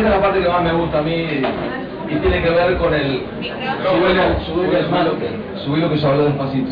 esta 0.00 0.14
es 0.14 0.16
la 0.16 0.22
parte 0.22 0.40
que 0.40 0.48
más 0.48 0.62
me 0.62 0.72
gusta 0.72 0.98
a 0.98 1.02
mí 1.02 1.12
y 1.12 2.16
tiene 2.16 2.42
que 2.42 2.50
ver 2.50 2.76
con 2.78 2.94
el... 2.94 3.22
Subilo, 3.84 4.40
subilo, 4.46 5.16
subilo 5.64 5.90
que 5.90 5.96
yo 5.98 6.08
hablo 6.08 6.24
despacito. 6.24 6.70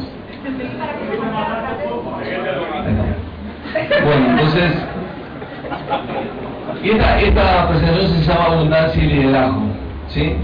Bueno, 4.05 4.31
entonces, 4.31 4.73
esta, 6.83 7.21
esta 7.21 7.69
presentación 7.69 8.09
se 8.09 8.33
llama 8.33 8.45
Abundancia 8.47 9.05
y 9.05 9.07
Liderazgo, 9.07 9.63
¿sí? 10.09 10.37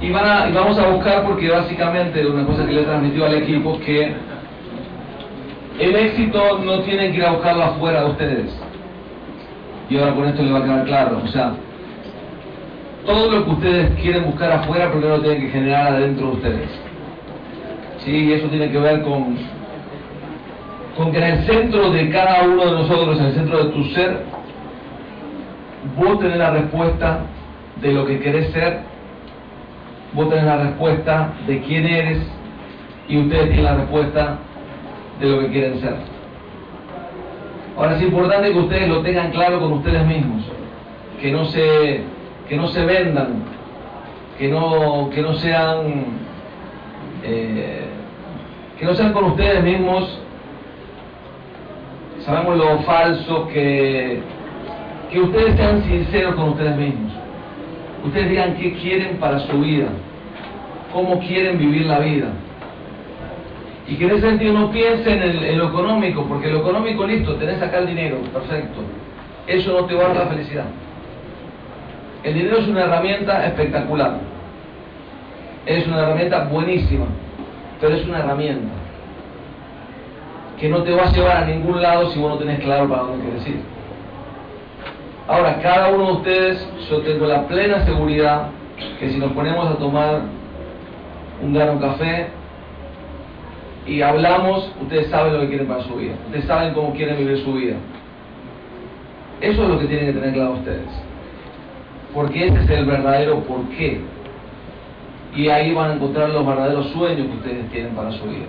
Y, 0.00 0.10
van 0.12 0.24
a, 0.24 0.48
y 0.48 0.52
vamos 0.52 0.78
a 0.78 0.86
buscar 0.88 1.24
porque 1.24 1.50
básicamente 1.50 2.24
una 2.26 2.46
cosa 2.46 2.64
que 2.64 2.72
le 2.72 2.82
he 2.82 2.84
transmitido 2.84 3.26
al 3.26 3.34
equipo 3.34 3.74
es 3.74 3.80
que 3.80 4.14
el 5.80 5.96
éxito 5.96 6.60
no 6.64 6.80
tienen 6.80 7.12
que 7.12 7.18
ir 7.18 7.24
a 7.26 7.32
buscarlo 7.32 7.64
afuera 7.64 8.04
de 8.04 8.10
ustedes. 8.10 8.65
Y 9.88 9.98
ahora 9.98 10.14
con 10.14 10.24
esto 10.26 10.42
les 10.42 10.52
va 10.52 10.58
a 10.58 10.64
quedar 10.64 10.84
claro. 10.84 11.22
O 11.24 11.28
sea, 11.28 11.54
todo 13.04 13.30
lo 13.30 13.44
que 13.44 13.50
ustedes 13.50 13.90
quieren 14.00 14.24
buscar 14.24 14.50
afuera, 14.50 14.90
primero 14.90 15.16
lo 15.16 15.22
tienen 15.22 15.42
que 15.42 15.48
generar 15.48 15.94
adentro 15.94 16.26
de 16.26 16.32
ustedes. 16.32 16.70
Sí, 18.04 18.32
eso 18.32 18.48
tiene 18.48 18.70
que 18.70 18.78
ver 18.78 19.02
con, 19.02 19.36
con 20.96 21.12
que 21.12 21.18
en 21.18 21.24
el 21.24 21.46
centro 21.46 21.90
de 21.90 22.10
cada 22.10 22.42
uno 22.42 22.64
de 22.64 22.72
nosotros, 22.72 23.18
en 23.18 23.26
el 23.26 23.34
centro 23.34 23.64
de 23.64 23.70
tu 23.70 23.84
ser, 23.90 24.22
vos 25.96 26.18
tenés 26.18 26.38
la 26.38 26.50
respuesta 26.50 27.20
de 27.80 27.92
lo 27.92 28.06
que 28.06 28.18
querés 28.18 28.52
ser, 28.52 28.80
vos 30.12 30.28
tenés 30.28 30.44
la 30.44 30.56
respuesta 30.58 31.32
de 31.46 31.60
quién 31.62 31.86
eres 31.86 32.18
y 33.08 33.18
ustedes 33.18 33.44
tienen 33.46 33.64
la 33.64 33.76
respuesta 33.76 34.38
de 35.20 35.28
lo 35.28 35.40
que 35.40 35.48
quieren 35.48 35.80
ser. 35.80 36.15
Ahora 37.76 37.96
es 37.96 38.02
importante 38.02 38.52
que 38.52 38.58
ustedes 38.58 38.88
lo 38.88 39.02
tengan 39.02 39.30
claro 39.32 39.60
con 39.60 39.72
ustedes 39.74 40.04
mismos, 40.06 40.42
que 41.20 41.30
no 41.30 41.44
se, 41.46 42.02
que 42.48 42.56
no 42.56 42.68
se 42.68 42.84
vendan, 42.84 43.42
que 44.38 44.48
no, 44.48 45.10
que 45.10 45.20
no 45.22 45.34
sean 45.34 46.26
eh, 47.22 47.86
que 48.78 48.84
no 48.84 48.94
sean 48.94 49.12
con 49.12 49.24
ustedes 49.24 49.62
mismos, 49.62 50.20
sabemos 52.20 52.58
lo 52.58 52.78
falso, 52.80 53.48
que, 53.48 54.20
que 55.10 55.20
ustedes 55.20 55.56
sean 55.56 55.82
sinceros 55.84 56.34
con 56.34 56.50
ustedes 56.50 56.76
mismos. 56.76 57.12
Ustedes 58.04 58.28
digan 58.28 58.54
qué 58.56 58.74
quieren 58.74 59.16
para 59.16 59.38
su 59.40 59.60
vida, 59.60 59.88
cómo 60.92 61.18
quieren 61.20 61.58
vivir 61.58 61.86
la 61.86 62.00
vida. 62.00 62.28
Y 63.88 63.96
que 63.96 64.04
en 64.04 64.10
ese 64.12 64.28
sentido 64.28 64.52
no 64.52 64.70
piensen 64.70 65.22
en, 65.22 65.58
lo 65.58 65.68
económico, 65.68 66.24
porque 66.26 66.48
lo 66.48 66.58
económico, 66.58 67.06
listo, 67.06 67.36
tenés 67.36 67.62
acá 67.62 67.78
el 67.78 67.86
dinero, 67.86 68.18
perfecto. 68.32 68.80
Eso 69.46 69.72
no 69.72 69.86
te 69.86 69.94
va 69.94 70.06
a 70.06 70.08
dar 70.08 70.16
la 70.16 70.26
felicidad. 70.26 70.64
El 72.24 72.34
dinero 72.34 72.58
es 72.58 72.66
una 72.66 72.82
herramienta 72.82 73.46
espectacular. 73.46 74.18
Es 75.66 75.86
una 75.86 76.02
herramienta 76.02 76.44
buenísima, 76.44 77.06
pero 77.80 77.94
es 77.94 78.04
una 78.06 78.18
herramienta 78.18 78.72
que 80.58 80.68
no 80.68 80.82
te 80.82 80.92
va 80.92 81.04
a 81.04 81.12
llevar 81.12 81.36
a 81.36 81.44
ningún 81.44 81.80
lado 81.80 82.10
si 82.10 82.18
vos 82.18 82.30
no 82.30 82.38
tenés 82.38 82.60
claro 82.60 82.88
para 82.88 83.02
dónde 83.02 83.24
quieres 83.24 83.46
ir. 83.46 83.60
Ahora, 85.28 85.60
cada 85.60 85.90
uno 85.90 86.06
de 86.06 86.12
ustedes, 86.12 86.68
yo 86.88 86.98
tengo 87.00 87.26
la 87.26 87.46
plena 87.46 87.84
seguridad 87.84 88.48
que 88.98 89.10
si 89.10 89.18
nos 89.18 89.32
ponemos 89.32 89.68
a 89.68 89.76
tomar 89.76 90.22
un 91.42 91.52
grano 91.52 91.80
café, 91.80 92.28
y 93.86 94.02
hablamos, 94.02 94.72
ustedes 94.82 95.08
saben 95.08 95.34
lo 95.34 95.40
que 95.40 95.48
quieren 95.48 95.68
para 95.68 95.82
su 95.84 95.94
vida. 95.94 96.14
Ustedes 96.26 96.44
saben 96.46 96.74
cómo 96.74 96.92
quieren 96.92 97.16
vivir 97.18 97.38
su 97.38 97.52
vida. 97.52 97.76
Eso 99.40 99.62
es 99.62 99.68
lo 99.68 99.78
que 99.78 99.86
tienen 99.86 100.06
que 100.06 100.12
tener 100.12 100.34
claro 100.34 100.52
ustedes. 100.54 100.88
Porque 102.12 102.46
ese 102.46 102.58
es 102.64 102.70
el 102.70 102.84
verdadero 102.84 103.40
porqué. 103.40 104.00
Y 105.36 105.48
ahí 105.48 105.72
van 105.72 105.90
a 105.90 105.94
encontrar 105.94 106.30
los 106.30 106.44
verdaderos 106.44 106.88
sueños 106.88 107.26
que 107.28 107.34
ustedes 107.34 107.70
tienen 107.70 107.94
para 107.94 108.10
su 108.10 108.24
vida. 108.24 108.46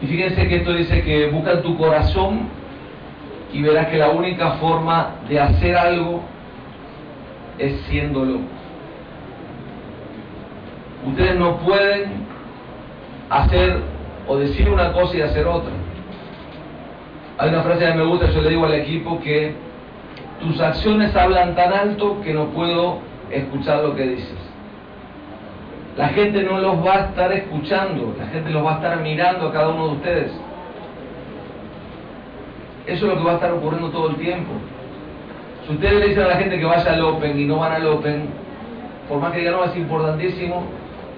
Y 0.00 0.06
fíjense 0.06 0.48
que 0.48 0.56
esto 0.56 0.72
dice 0.72 1.02
que 1.02 1.26
busca 1.26 1.60
tu 1.60 1.76
corazón 1.76 2.48
y 3.52 3.60
verás 3.60 3.88
que 3.88 3.98
la 3.98 4.10
única 4.10 4.52
forma 4.52 5.16
de 5.28 5.40
hacer 5.40 5.76
algo 5.76 6.22
es 7.58 7.78
siéndolo. 7.90 8.38
Ustedes 11.06 11.36
no 11.36 11.56
pueden 11.58 12.29
hacer 13.30 13.80
o 14.26 14.36
decir 14.36 14.68
una 14.68 14.92
cosa 14.92 15.16
y 15.16 15.22
hacer 15.22 15.46
otra. 15.46 15.72
Hay 17.38 17.48
una 17.48 17.62
frase 17.62 17.86
que 17.86 17.94
me 17.94 18.04
gusta, 18.04 18.30
yo 18.30 18.42
le 18.42 18.50
digo 18.50 18.66
al 18.66 18.74
equipo 18.74 19.18
que 19.20 19.54
tus 20.40 20.60
acciones 20.60 21.14
hablan 21.16 21.54
tan 21.54 21.72
alto 21.72 22.20
que 22.22 22.34
no 22.34 22.46
puedo 22.46 22.98
escuchar 23.30 23.82
lo 23.82 23.94
que 23.94 24.02
dices. 24.02 24.36
La 25.96 26.08
gente 26.08 26.42
no 26.42 26.58
los 26.58 26.84
va 26.84 26.94
a 26.94 27.00
estar 27.06 27.32
escuchando, 27.32 28.14
la 28.18 28.26
gente 28.26 28.50
los 28.50 28.64
va 28.64 28.72
a 28.72 28.74
estar 28.76 29.00
mirando 29.00 29.48
a 29.48 29.52
cada 29.52 29.68
uno 29.68 29.88
de 29.88 29.94
ustedes. 29.94 30.32
Eso 32.86 33.06
es 33.06 33.12
lo 33.12 33.18
que 33.18 33.24
va 33.24 33.32
a 33.32 33.34
estar 33.34 33.52
ocurriendo 33.52 33.90
todo 33.90 34.10
el 34.10 34.16
tiempo. 34.16 34.52
Si 35.66 35.74
ustedes 35.74 36.00
le 36.00 36.08
dicen 36.08 36.24
a 36.24 36.28
la 36.28 36.36
gente 36.36 36.58
que 36.58 36.64
vaya 36.64 36.92
al 36.92 37.02
Open 37.02 37.38
y 37.38 37.44
no 37.44 37.56
van 37.56 37.72
al 37.72 37.86
Open, 37.86 38.28
por 39.08 39.20
más 39.20 39.32
que 39.32 39.40
digan 39.40 39.54
no 39.54 39.64
es 39.64 39.76
importantísimo, 39.76 40.64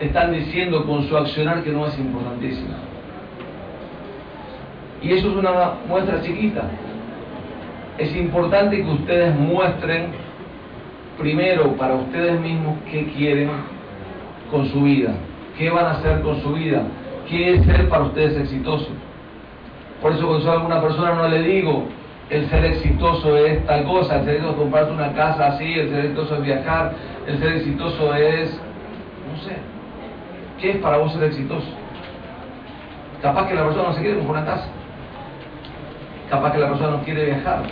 están 0.02 0.32
diciendo 0.32 0.84
con 0.84 1.08
su 1.08 1.16
accionar 1.16 1.62
que 1.62 1.70
no 1.70 1.86
es 1.86 1.96
importantísimo. 1.98 2.74
Y 5.00 5.12
eso 5.12 5.30
es 5.30 5.36
una 5.36 5.74
muestra 5.88 6.20
chiquita. 6.22 6.62
Es 7.98 8.14
importante 8.16 8.76
que 8.76 8.90
ustedes 8.90 9.34
muestren 9.34 10.08
primero 11.18 11.76
para 11.76 11.94
ustedes 11.94 12.40
mismos 12.40 12.78
qué 12.90 13.06
quieren 13.16 13.50
con 14.50 14.66
su 14.70 14.82
vida, 14.82 15.14
qué 15.56 15.70
van 15.70 15.86
a 15.86 15.90
hacer 15.92 16.20
con 16.22 16.40
su 16.42 16.52
vida, 16.52 16.82
qué 17.28 17.54
es 17.54 17.64
ser 17.64 17.88
para 17.88 18.04
ustedes 18.04 18.36
exitoso. 18.38 18.88
Por 20.00 20.12
eso 20.12 20.26
cuando 20.26 20.44
soy 20.44 20.52
alguna 20.52 20.80
persona 20.80 21.14
no 21.14 21.28
le 21.28 21.42
digo, 21.42 21.84
el 22.28 22.48
ser 22.48 22.64
exitoso 22.64 23.36
es 23.36 23.64
tal 23.66 23.84
cosa, 23.84 24.18
el 24.18 24.24
ser 24.24 24.34
exitoso 24.34 24.52
es 24.54 24.58
comprarte 24.58 24.92
una 24.92 25.12
casa 25.12 25.48
así, 25.48 25.72
el 25.74 25.90
ser 25.90 25.98
exitoso 26.06 26.36
es 26.36 26.42
viajar, 26.42 26.92
el 27.26 27.38
ser 27.38 27.52
exitoso 27.54 28.14
es, 28.14 28.50
no 29.30 29.42
sé, 29.44 29.71
¿Qué 30.62 30.70
es 30.70 30.76
para 30.76 30.98
vos 30.98 31.12
ser 31.12 31.24
exitoso? 31.24 31.66
Capaz 33.20 33.48
que 33.48 33.54
la 33.54 33.64
persona 33.64 33.88
no 33.88 33.94
se 33.94 34.00
quiere 34.00 34.18
comprar 34.18 34.42
una 34.44 34.52
casa. 34.52 34.68
Capaz 36.30 36.52
que 36.52 36.58
la 36.58 36.68
persona 36.68 36.90
no 36.92 37.02
quiere 37.02 37.24
viajar. 37.24 37.62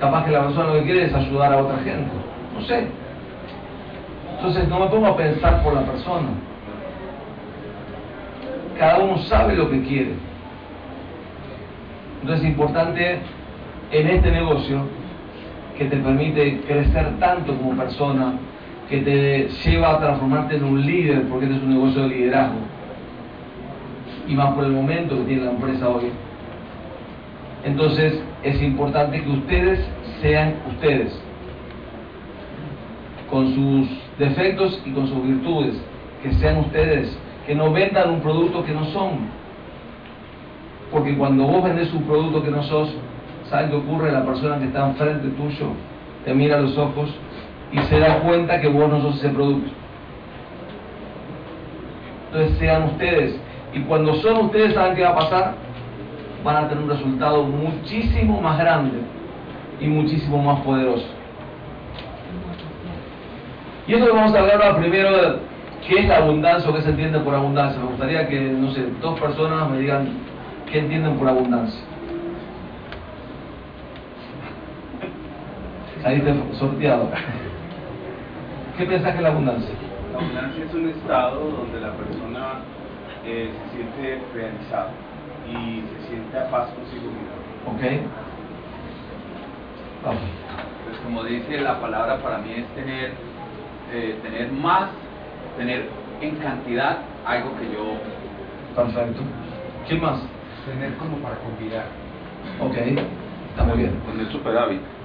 Capaz 0.00 0.24
que 0.24 0.30
la 0.30 0.44
persona 0.44 0.68
lo 0.68 0.72
que 0.80 0.84
quiere 0.84 1.04
es 1.04 1.14
ayudar 1.14 1.52
a 1.52 1.58
otra 1.58 1.76
gente. 1.78 2.10
No 2.54 2.62
sé. 2.62 2.86
Entonces 4.36 4.66
no 4.68 4.80
me 4.80 4.86
pongo 4.86 5.08
a 5.08 5.16
pensar 5.18 5.62
por 5.62 5.74
la 5.74 5.82
persona. 5.82 6.28
Cada 8.78 8.98
uno 9.00 9.18
sabe 9.18 9.56
lo 9.56 9.68
que 9.68 9.82
quiere. 9.82 10.14
Entonces 12.22 12.46
es 12.46 12.50
importante 12.50 13.18
en 13.90 14.06
este 14.08 14.30
negocio 14.30 14.84
que 15.76 15.84
te 15.84 15.96
permite 15.98 16.62
crecer 16.62 17.18
tanto 17.20 17.54
como 17.58 17.76
persona, 17.76 18.32
que 18.88 18.98
te 18.98 19.48
lleva 19.64 19.94
a 19.94 19.98
transformarte 19.98 20.56
en 20.56 20.64
un 20.64 20.84
líder, 20.84 21.22
porque 21.28 21.44
este 21.46 21.56
es 21.58 21.62
un 21.62 21.70
negocio 21.70 22.02
de 22.02 22.08
liderazgo. 22.08 22.58
Y 24.26 24.34
más 24.34 24.54
por 24.54 24.64
el 24.64 24.72
momento 24.72 25.16
que 25.18 25.24
tiene 25.24 25.44
la 25.44 25.50
empresa 25.50 25.88
hoy. 25.88 26.10
Entonces 27.64 28.22
es 28.42 28.62
importante 28.62 29.22
que 29.22 29.30
ustedes 29.30 29.80
sean 30.22 30.54
ustedes, 30.68 31.18
con 33.30 33.54
sus 33.54 33.88
defectos 34.18 34.80
y 34.86 34.90
con 34.92 35.06
sus 35.06 35.22
virtudes, 35.22 35.74
que 36.22 36.32
sean 36.34 36.58
ustedes, 36.58 37.16
que 37.46 37.54
no 37.54 37.72
vendan 37.72 38.10
un 38.10 38.20
producto 38.20 38.64
que 38.64 38.72
no 38.72 38.84
son. 38.86 39.38
Porque 40.90 41.14
cuando 41.16 41.44
vos 41.44 41.62
vendés 41.62 41.92
un 41.92 42.04
producto 42.04 42.42
que 42.42 42.50
no 42.50 42.62
sos, 42.62 42.94
¿sabes 43.50 43.70
qué 43.70 43.76
ocurre? 43.76 44.12
La 44.12 44.24
persona 44.24 44.58
que 44.58 44.64
está 44.64 44.88
enfrente 44.88 45.28
tuyo 45.28 45.72
te 46.24 46.32
mira 46.32 46.56
a 46.56 46.60
los 46.60 46.76
ojos 46.78 47.14
y 47.72 47.78
se 47.78 47.98
da 47.98 48.20
cuenta 48.20 48.60
que 48.60 48.68
vos 48.68 48.88
no 48.88 49.00
sos 49.00 49.16
ese 49.16 49.28
producto. 49.30 49.70
Entonces 52.26 52.58
sean 52.58 52.84
ustedes. 52.84 53.40
Y 53.72 53.80
cuando 53.80 54.14
son 54.16 54.46
ustedes, 54.46 54.74
¿saben 54.74 54.96
qué 54.96 55.02
va 55.02 55.10
a 55.10 55.16
pasar? 55.16 55.54
Van 56.44 56.64
a 56.64 56.68
tener 56.68 56.84
un 56.84 56.90
resultado 56.90 57.44
muchísimo 57.44 58.40
más 58.40 58.58
grande 58.58 58.98
y 59.80 59.86
muchísimo 59.86 60.42
más 60.42 60.60
poderoso. 60.60 61.06
Y 63.86 63.94
esto 63.94 64.06
que 64.06 64.12
vamos 64.12 64.34
a 64.34 64.38
hablar 64.40 64.62
ahora 64.62 64.78
primero 64.78 65.10
qué 65.86 66.00
es 66.00 66.08
la 66.08 66.18
abundancia 66.18 66.70
o 66.70 66.74
qué 66.74 66.82
se 66.82 66.90
entiende 66.90 67.18
por 67.20 67.34
abundancia. 67.34 67.80
Me 67.80 67.88
gustaría 67.88 68.28
que, 68.28 68.40
no 68.40 68.70
sé, 68.72 68.84
dos 69.00 69.18
personas 69.18 69.70
me 69.70 69.78
digan 69.78 70.08
qué 70.70 70.80
entienden 70.80 71.16
por 71.16 71.28
abundancia. 71.28 71.80
Saliste 76.02 76.34
sorteado. 76.58 77.10
¿Qué 78.78 78.86
piensas 78.86 79.10
que 79.10 79.16
es 79.16 79.22
la 79.24 79.30
abundancia? 79.30 79.74
La 80.12 80.18
abundancia 80.20 80.64
es 80.64 80.72
un 80.72 80.88
estado 80.88 81.50
donde 81.50 81.80
la 81.80 81.92
persona 81.94 82.60
eh, 83.26 83.50
se 83.52 83.76
siente 83.76 84.22
realizada 84.32 84.92
y 85.50 85.82
se 85.82 86.08
siente 86.08 86.38
a 86.38 86.48
paz 86.48 86.70
consigo 86.74 87.10
misma. 87.10 87.34
Ok. 87.66 87.82
como 91.02 91.24
dice 91.24 91.60
la 91.60 91.80
palabra, 91.80 92.22
para 92.22 92.38
mí 92.38 92.52
es 92.52 92.66
tener, 92.76 93.14
eh, 93.92 94.20
tener 94.22 94.52
más, 94.52 94.90
tener 95.56 95.88
en 96.20 96.36
cantidad 96.36 97.00
algo 97.26 97.50
que 97.58 97.72
yo... 97.72 97.96
Perfecto. 98.76 99.22
¿Quién 99.88 100.00
más? 100.00 100.20
Tener 100.64 100.94
como 100.98 101.16
para 101.16 101.34
convidar. 101.38 101.86
Ok, 102.60 102.76
está 102.76 103.64
muy 103.64 103.78
bien. 103.78 104.00
Tener 104.06 104.30
superávit. 104.30 104.97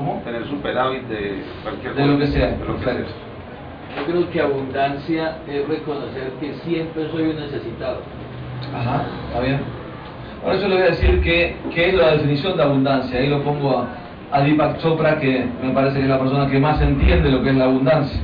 ¿Cómo? 0.00 0.22
Tener 0.24 0.46
superávit 0.46 1.02
de 1.08 1.42
cualquier 1.62 1.94
De 1.94 2.06
lo 2.06 2.18
que 2.18 2.26
sea, 2.28 2.46
de 2.46 2.64
lo 2.64 2.76
que 2.78 2.84
perfecto. 2.84 3.10
sea. 3.10 4.00
Yo 4.00 4.06
creo 4.06 4.30
que 4.30 4.40
abundancia 4.40 5.36
es 5.46 5.68
reconocer 5.68 6.32
que 6.40 6.54
siempre 6.64 7.10
soy 7.10 7.22
un 7.24 7.36
necesitado. 7.36 8.00
Ajá, 8.74 9.02
está 9.28 9.40
bien. 9.40 9.60
Por 10.42 10.54
eso 10.54 10.68
le 10.68 10.74
voy 10.76 10.84
a 10.84 10.86
decir 10.86 11.20
que, 11.20 11.54
que 11.74 11.88
es 11.90 11.94
la 11.94 12.12
definición 12.12 12.56
de 12.56 12.62
abundancia. 12.62 13.20
Ahí 13.20 13.28
lo 13.28 13.42
pongo 13.42 13.76
a, 13.78 13.88
a 14.32 14.40
Deepak 14.40 14.78
Chopra, 14.78 15.18
que 15.18 15.44
me 15.62 15.70
parece 15.74 15.98
que 15.98 16.04
es 16.04 16.08
la 16.08 16.18
persona 16.18 16.50
que 16.50 16.58
más 16.58 16.80
entiende 16.80 17.30
lo 17.30 17.42
que 17.42 17.50
es 17.50 17.56
la 17.56 17.64
abundancia. 17.64 18.20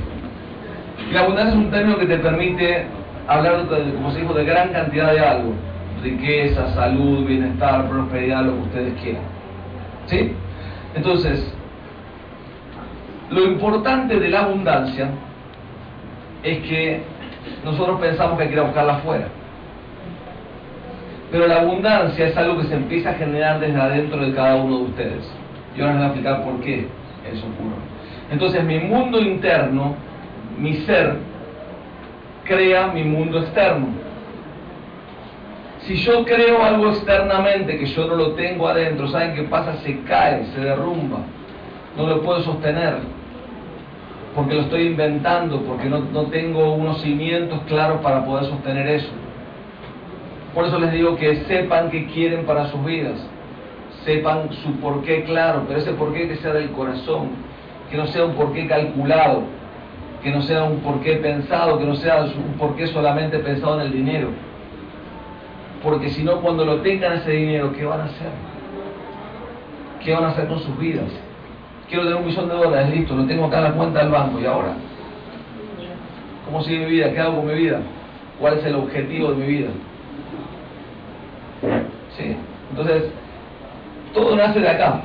Y 1.11 1.13
la 1.13 1.19
abundancia 1.21 1.51
es 1.53 1.59
un 1.63 1.69
término 1.69 1.97
que 1.99 2.07
te 2.07 2.17
permite 2.17 2.85
hablar, 3.27 3.69
de, 3.69 3.93
como 3.93 4.09
se 4.09 4.21
dijo, 4.21 4.33
de 4.33 4.45
gran 4.45 4.69
cantidad 4.69 5.13
de 5.13 5.19
algo. 5.19 5.53
Riqueza, 6.01 6.73
salud, 6.73 7.23
bienestar, 7.27 7.87
prosperidad, 7.87 8.45
lo 8.45 8.53
que 8.53 8.61
ustedes 8.61 8.93
quieran. 9.01 9.21
¿Sí? 10.07 10.31
Entonces, 10.95 11.53
lo 13.29 13.43
importante 13.43 14.19
de 14.19 14.29
la 14.29 14.41
abundancia 14.41 15.09
es 16.43 16.59
que 16.59 17.01
nosotros 17.63 17.99
pensamos 17.99 18.37
que 18.37 18.43
hay 18.43 18.49
que 18.49 18.59
buscarla 18.59 18.95
afuera. 18.95 19.27
Pero 21.31 21.47
la 21.47 21.57
abundancia 21.57 22.27
es 22.27 22.37
algo 22.37 22.57
que 22.57 22.67
se 22.67 22.75
empieza 22.75 23.09
a 23.09 23.13
generar 23.15 23.59
desde 23.59 23.79
adentro 23.79 24.21
de 24.25 24.33
cada 24.33 24.55
uno 24.55 24.77
de 24.77 24.83
ustedes. 24.83 25.31
Y 25.75 25.81
ahora 25.81 25.93
les 25.93 25.97
voy 25.97 26.03
a 26.03 26.07
explicar 26.07 26.43
por 26.43 26.61
qué 26.61 26.87
eso 27.29 27.45
ocurre. 27.47 27.75
Entonces 28.31 28.63
mi 28.63 28.79
mundo 28.79 29.19
interno, 29.19 29.95
mi 30.57 30.73
ser, 30.85 31.17
crea 32.45 32.87
mi 32.87 33.03
mundo 33.03 33.39
externo. 33.39 33.87
Si 35.81 35.95
yo 35.97 36.23
creo 36.25 36.63
algo 36.63 36.89
externamente 36.89 37.77
que 37.77 37.85
yo 37.85 38.07
no 38.07 38.15
lo 38.15 38.31
tengo 38.31 38.67
adentro, 38.67 39.07
¿saben 39.09 39.35
qué 39.35 39.43
pasa? 39.43 39.75
Se 39.77 39.99
cae, 40.01 40.45
se 40.53 40.61
derrumba. 40.61 41.19
No 41.95 42.07
lo 42.07 42.21
puedo 42.21 42.41
sostener. 42.41 43.16
Porque 44.37 44.53
lo 44.53 44.61
estoy 44.61 44.83
inventando, 44.83 45.63
porque 45.63 45.89
no, 45.89 45.97
no 46.13 46.27
tengo 46.27 46.75
unos 46.75 47.01
cimientos 47.01 47.59
claros 47.67 48.01
para 48.01 48.23
poder 48.23 48.45
sostener 48.45 48.87
eso. 48.87 49.09
Por 50.53 50.65
eso 50.65 50.77
les 50.77 50.91
digo 50.91 51.15
que 51.15 51.37
sepan 51.45 51.89
qué 51.89 52.05
quieren 52.05 52.45
para 52.45 52.67
sus 52.67 52.85
vidas. 52.85 53.19
Sepan 54.05 54.53
su 54.61 54.73
porqué 54.73 55.23
claro, 55.23 55.63
pero 55.67 55.79
ese 55.79 55.91
porqué 55.93 56.27
que 56.27 56.35
sea 56.35 56.53
del 56.53 56.69
corazón, 56.69 57.29
que 57.89 57.97
no 57.97 58.05
sea 58.05 58.25
un 58.25 58.35
porqué 58.35 58.67
calculado, 58.67 59.41
que 60.21 60.29
no 60.29 60.43
sea 60.43 60.65
un 60.65 60.81
porqué 60.81 61.15
pensado, 61.15 61.79
que 61.79 61.85
no 61.85 61.95
sea 61.95 62.21
un 62.21 62.59
porqué 62.59 62.85
solamente 62.85 63.39
pensado 63.39 63.81
en 63.81 63.87
el 63.87 63.91
dinero. 63.91 64.29
Porque 65.81 66.09
si 66.09 66.23
no, 66.23 66.41
cuando 66.41 66.63
lo 66.63 66.81
tengan 66.81 67.13
ese 67.13 67.31
dinero, 67.31 67.73
¿qué 67.73 67.85
van 67.85 68.01
a 68.01 68.03
hacer? 68.03 68.29
¿Qué 70.03 70.13
van 70.13 70.25
a 70.25 70.27
hacer 70.27 70.47
con 70.47 70.59
sus 70.59 70.77
vidas? 70.77 71.09
Quiero 71.87 72.03
tener 72.03 72.17
un 72.17 72.25
millón 72.25 72.49
de 72.49 72.55
dólares, 72.55 72.89
listo, 72.93 73.15
lo 73.15 73.25
tengo 73.25 73.45
acá 73.45 73.59
en 73.59 73.63
la 73.63 73.71
cuenta 73.71 73.99
del 73.99 74.09
banco, 74.09 74.39
¿y 74.39 74.45
ahora? 74.45 74.73
¿Cómo 76.45 76.61
sigue 76.63 76.85
mi 76.85 76.91
vida? 76.91 77.11
¿Qué 77.13 77.19
hago 77.19 77.37
con 77.37 77.47
mi 77.47 77.53
vida? 77.53 77.79
¿Cuál 78.39 78.57
es 78.57 78.65
el 78.65 78.75
objetivo 78.75 79.31
de 79.31 79.35
mi 79.35 79.47
vida? 79.47 79.69
¿Sí? 82.17 82.35
Entonces, 82.69 83.03
todo 84.13 84.35
nace 84.35 84.59
de 84.59 84.69
acá. 84.69 85.01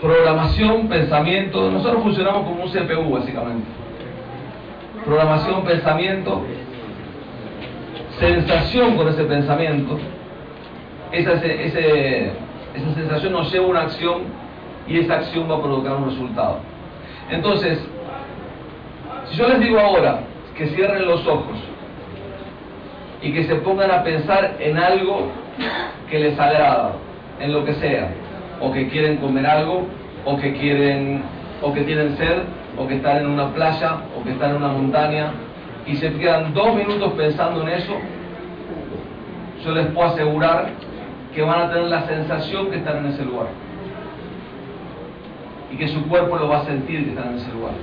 Programación, 0.00 0.88
pensamiento. 0.88 1.70
Nosotros 1.70 2.02
funcionamos 2.02 2.44
como 2.44 2.64
un 2.64 2.70
CPU, 2.70 3.10
básicamente. 3.10 3.66
Programación, 5.04 5.64
pensamiento, 5.64 6.42
sensación 8.18 8.96
con 8.96 9.08
ese 9.08 9.24
pensamiento. 9.24 9.98
Esa, 11.12 11.32
ese, 11.34 11.66
ese, 11.66 12.32
esa 12.76 12.94
sensación 12.94 13.32
nos 13.32 13.50
lleva 13.50 13.66
a 13.66 13.68
una 13.68 13.80
acción 13.82 14.22
y 14.86 14.98
esa 14.98 15.14
acción 15.14 15.50
va 15.50 15.56
a 15.56 15.62
provocar 15.62 15.96
un 15.96 16.10
resultado. 16.10 16.58
Entonces, 17.30 17.78
si 19.30 19.36
yo 19.36 19.48
les 19.48 19.60
digo 19.60 19.80
ahora 19.80 20.20
que 20.56 20.66
cierren 20.68 21.06
los 21.06 21.26
ojos 21.26 21.56
y 23.22 23.32
que 23.32 23.44
se 23.44 23.56
pongan 23.56 23.90
a 23.90 24.02
pensar 24.04 24.56
en 24.60 24.78
algo 24.78 25.28
que 26.10 26.20
les 26.20 26.38
agrada, 26.38 26.92
en 27.40 27.52
lo 27.52 27.64
que 27.64 27.74
sea, 27.74 28.10
o 28.60 28.70
que 28.72 28.88
quieren 28.88 29.16
comer 29.16 29.46
algo, 29.46 29.86
o 30.24 30.36
que 30.36 30.52
quieren, 30.54 31.22
o 31.62 31.72
que 31.72 31.80
tienen 31.82 32.16
sed, 32.16 32.42
o 32.78 32.86
que 32.86 32.96
están 32.96 33.18
en 33.18 33.26
una 33.26 33.52
playa, 33.52 33.96
o 34.18 34.22
que 34.22 34.32
están 34.32 34.50
en 34.50 34.56
una 34.56 34.68
montaña, 34.68 35.32
y 35.86 35.96
se 35.96 36.12
quedan 36.14 36.52
dos 36.52 36.74
minutos 36.74 37.12
pensando 37.14 37.62
en 37.62 37.68
eso, 37.70 37.94
yo 39.64 39.72
les 39.72 39.86
puedo 39.86 40.08
asegurar 40.08 40.70
que 41.36 41.42
van 41.42 41.60
a 41.60 41.68
tener 41.68 41.90
la 41.90 42.06
sensación 42.06 42.70
que 42.70 42.76
están 42.76 42.96
en 42.96 43.12
ese 43.12 43.22
lugar. 43.22 43.48
Y 45.70 45.76
que 45.76 45.86
su 45.88 46.08
cuerpo 46.08 46.38
lo 46.38 46.48
va 46.48 46.60
a 46.60 46.64
sentir 46.64 47.04
que 47.04 47.10
están 47.10 47.28
en 47.28 47.34
ese 47.34 47.52
lugar. 47.52 47.74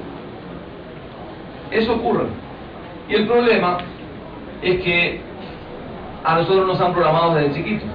Eso 1.70 1.94
ocurre. 1.94 2.26
Y 3.08 3.14
el 3.14 3.28
problema 3.28 3.78
es 4.64 4.82
que 4.82 5.22
a 6.24 6.36
nosotros 6.36 6.66
nos 6.66 6.82
han 6.82 6.94
programado 6.94 7.36
desde 7.36 7.54
chiquitos. 7.54 7.90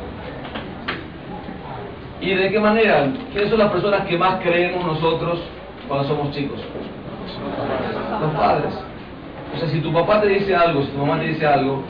¿Y 2.21 2.35
de 2.35 2.51
qué 2.51 2.61
manera? 2.61 3.09
¿Quiénes 3.33 3.51
son 3.51 3.59
las 3.59 3.73
personas 3.73 4.03
que 4.07 4.17
más 4.17 4.41
creemos 4.41 4.87
nosotros 4.87 5.41
cuando 5.89 6.07
somos 6.07 6.31
chicos? 6.31 6.61
Los 8.21 8.31
padres. 8.33 8.75
O 9.57 9.59
sea, 9.59 9.69
si 9.71 9.81
tu 9.81 9.93
papá 9.93 10.21
te 10.21 10.29
dice 10.29 10.55
algo, 10.55 10.83
si 10.83 10.89
tu 10.93 10.99
mamá 10.99 11.19
te 11.19 11.27
dice 11.27 11.45
algo, 11.45 11.83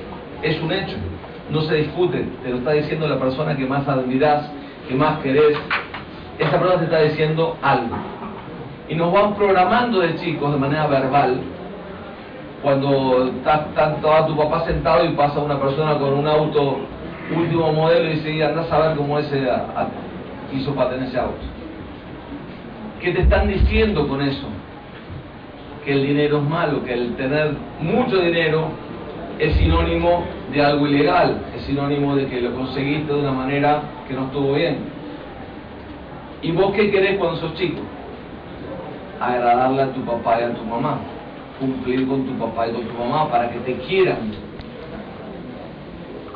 es 0.42 0.58
un 0.62 0.72
hecho. 0.72 0.96
No 1.50 1.62
se 1.62 1.76
discute. 1.76 2.26
Te 2.42 2.50
lo 2.50 2.58
está 2.58 2.72
diciendo 2.72 3.08
la 3.08 3.18
persona 3.18 3.56
que 3.56 3.66
más 3.66 3.86
admirás, 3.88 4.50
que 4.88 4.94
más 4.94 5.18
querés. 5.20 5.56
Esa 6.38 6.58
persona 6.58 6.78
te 6.78 6.84
está 6.84 7.00
diciendo 7.02 7.56
algo. 7.62 7.96
Y 8.88 8.94
nos 8.94 9.12
van 9.12 9.34
programando 9.34 10.00
de 10.00 10.16
chicos 10.16 10.52
de 10.52 10.58
manera 10.58 10.86
verbal 10.86 11.40
cuando 12.62 13.28
está, 13.28 13.66
está, 13.68 13.94
está 13.94 14.26
tu 14.26 14.36
papá 14.36 14.64
sentado 14.64 15.04
y 15.04 15.10
pasa 15.10 15.38
una 15.40 15.60
persona 15.60 15.98
con 15.98 16.14
un 16.14 16.26
auto 16.26 16.78
último 17.34 17.72
modelo 17.72 18.10
y 18.10 18.14
dice, 18.14 18.44
anda 18.44 18.62
a 18.62 18.64
saber 18.64 18.96
cómo 18.96 19.18
ese 19.18 19.48
a, 19.50 19.88
hizo 20.52 20.74
para 20.74 20.90
tener 20.90 21.08
ese 21.08 21.18
auto. 21.18 21.38
¿Qué 23.00 23.12
te 23.12 23.22
están 23.22 23.48
diciendo 23.48 24.08
con 24.08 24.20
eso? 24.22 24.48
Que 25.84 25.92
el 25.92 26.06
dinero 26.06 26.38
es 26.38 26.44
malo, 26.44 26.82
que 26.84 26.94
el 26.94 27.14
tener 27.14 27.54
mucho 27.80 28.16
dinero 28.16 28.68
es 29.38 29.54
sinónimo 29.56 30.24
de 30.52 30.64
algo 30.64 30.86
ilegal, 30.86 31.42
es 31.56 31.62
sinónimo 31.62 32.16
de 32.16 32.26
que 32.26 32.40
lo 32.40 32.54
conseguiste 32.54 33.12
de 33.12 33.20
una 33.20 33.32
manera 33.32 33.82
que 34.06 34.14
no 34.14 34.26
estuvo 34.26 34.54
bien. 34.54 34.78
¿Y 36.42 36.52
vos 36.52 36.72
qué 36.74 36.90
querés 36.90 37.18
cuando 37.18 37.40
sos 37.40 37.54
chico? 37.54 37.80
Agradarle 39.20 39.82
a 39.82 39.92
tu 39.92 40.00
papá 40.02 40.40
y 40.40 40.44
a 40.44 40.54
tu 40.54 40.64
mamá 40.64 40.98
cumplir 41.58 42.06
con 42.06 42.24
tu 42.24 42.32
papá 42.38 42.68
y 42.68 42.72
con 42.72 42.84
tu 42.84 42.94
mamá 42.94 43.30
para 43.30 43.50
que 43.50 43.58
te 43.60 43.74
quieran. 43.78 44.32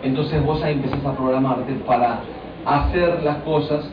Entonces 0.02 0.44
vos 0.44 0.62
ahí 0.62 0.74
empezás 0.74 1.04
a 1.04 1.14
programarte 1.14 1.72
para 1.86 2.20
hacer 2.64 3.22
las 3.22 3.36
cosas 3.38 3.88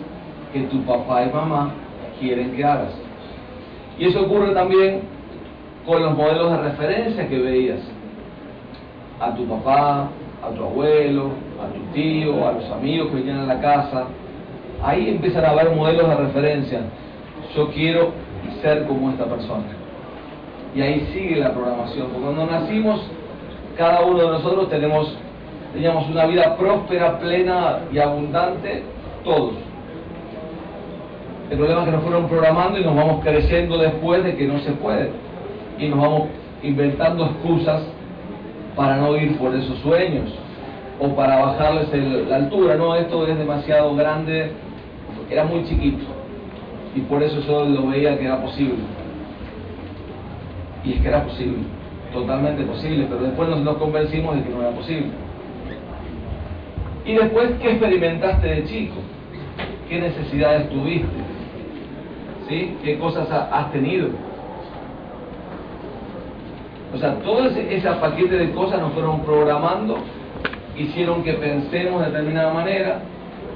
que 0.51 0.61
tu 0.61 0.81
papá 0.83 1.23
y 1.23 1.31
mamá 1.31 1.71
quieren 2.19 2.55
que 2.55 2.63
hagas. 2.63 2.93
Y 3.97 4.05
eso 4.05 4.21
ocurre 4.21 4.53
también 4.53 5.01
con 5.85 6.01
los 6.01 6.15
modelos 6.17 6.51
de 6.51 6.57
referencia 6.57 7.27
que 7.27 7.37
veías. 7.37 7.79
A 9.19 9.35
tu 9.35 9.45
papá, 9.45 10.09
a 10.41 10.49
tu 10.55 10.63
abuelo, 10.63 11.31
a 11.61 11.73
tu 11.73 11.79
tío, 11.93 12.47
a 12.47 12.53
los 12.53 12.69
amigos 12.71 13.09
que 13.09 13.15
venían 13.15 13.39
a 13.39 13.45
la 13.45 13.59
casa. 13.59 14.05
Ahí 14.81 15.09
empiezan 15.09 15.45
a 15.45 15.49
haber 15.49 15.75
modelos 15.75 16.07
de 16.07 16.15
referencia. 16.15 16.81
Yo 17.55 17.69
quiero 17.71 18.11
ser 18.61 18.85
como 18.85 19.09
esta 19.09 19.25
persona 19.25 19.79
y 20.75 20.81
ahí 20.81 21.07
sigue 21.13 21.37
la 21.37 21.53
programación. 21.53 22.07
Porque 22.07 22.23
cuando 22.23 22.45
nacimos, 22.45 23.01
cada 23.77 24.01
uno 24.01 24.19
de 24.19 24.27
nosotros 24.27 24.69
tenemos, 24.69 25.15
teníamos 25.73 26.07
una 26.09 26.25
vida 26.25 26.55
próspera, 26.57 27.19
plena 27.19 27.79
y 27.91 27.99
abundante, 27.99 28.83
todos. 29.23 29.53
El 31.49 31.57
problema 31.57 31.81
es 31.81 31.85
que 31.87 31.91
nos 31.91 32.03
fueron 32.03 32.27
programando 32.27 32.79
y 32.79 32.83
nos 32.83 32.95
vamos 32.95 33.23
creciendo 33.23 33.77
después 33.77 34.23
de 34.23 34.35
que 34.35 34.45
no 34.45 34.59
se 34.59 34.71
puede. 34.73 35.09
Y 35.79 35.87
nos 35.87 35.99
vamos 35.99 36.23
inventando 36.61 37.25
excusas 37.25 37.81
para 38.79 38.95
no 38.95 39.17
ir 39.17 39.37
por 39.37 39.53
esos 39.53 39.77
sueños 39.79 40.29
o 41.01 41.09
para 41.09 41.37
bajarles 41.37 41.89
la 42.29 42.37
altura. 42.37 42.77
No, 42.77 42.95
esto 42.95 43.27
es 43.27 43.37
demasiado 43.37 43.93
grande, 43.93 44.53
era 45.29 45.43
muy 45.43 45.65
chiquito. 45.65 46.05
Y 46.95 47.01
por 47.01 47.21
eso 47.21 47.41
yo 47.41 47.65
lo 47.65 47.87
veía 47.87 48.17
que 48.17 48.23
era 48.23 48.41
posible 48.41 48.77
y 50.85 50.93
es 50.93 51.01
que 51.01 51.09
era 51.09 51.25
posible, 51.25 51.57
totalmente 52.13 52.63
posible, 52.63 53.05
pero 53.09 53.21
después 53.23 53.49
nos, 53.49 53.77
convencimos 53.77 54.37
de 54.37 54.43
que 54.43 54.49
no 54.49 54.61
era 54.61 54.71
posible. 54.71 55.09
Y 57.05 57.15
después, 57.15 57.51
¿qué 57.61 57.71
experimentaste 57.71 58.47
de 58.47 58.63
chico? 58.63 58.95
¿Qué 59.89 59.99
necesidades 59.99 60.69
tuviste? 60.69 61.19
¿Qué 62.47 62.97
cosas 62.97 63.29
ha- 63.29 63.49
has 63.51 63.73
tenido? 63.73 64.07
O 66.93 66.97
sea, 66.97 67.15
todo 67.19 67.45
ese, 67.45 67.75
ese 67.75 67.87
paquete 67.89 68.35
de 68.37 68.51
cosas 68.51 68.79
nos 68.81 68.93
fueron 68.93 69.21
programando, 69.21 69.97
hicieron 70.77 71.23
que 71.23 71.33
pensemos 71.33 72.01
de 72.01 72.07
determinada 72.11 72.53
manera, 72.53 73.01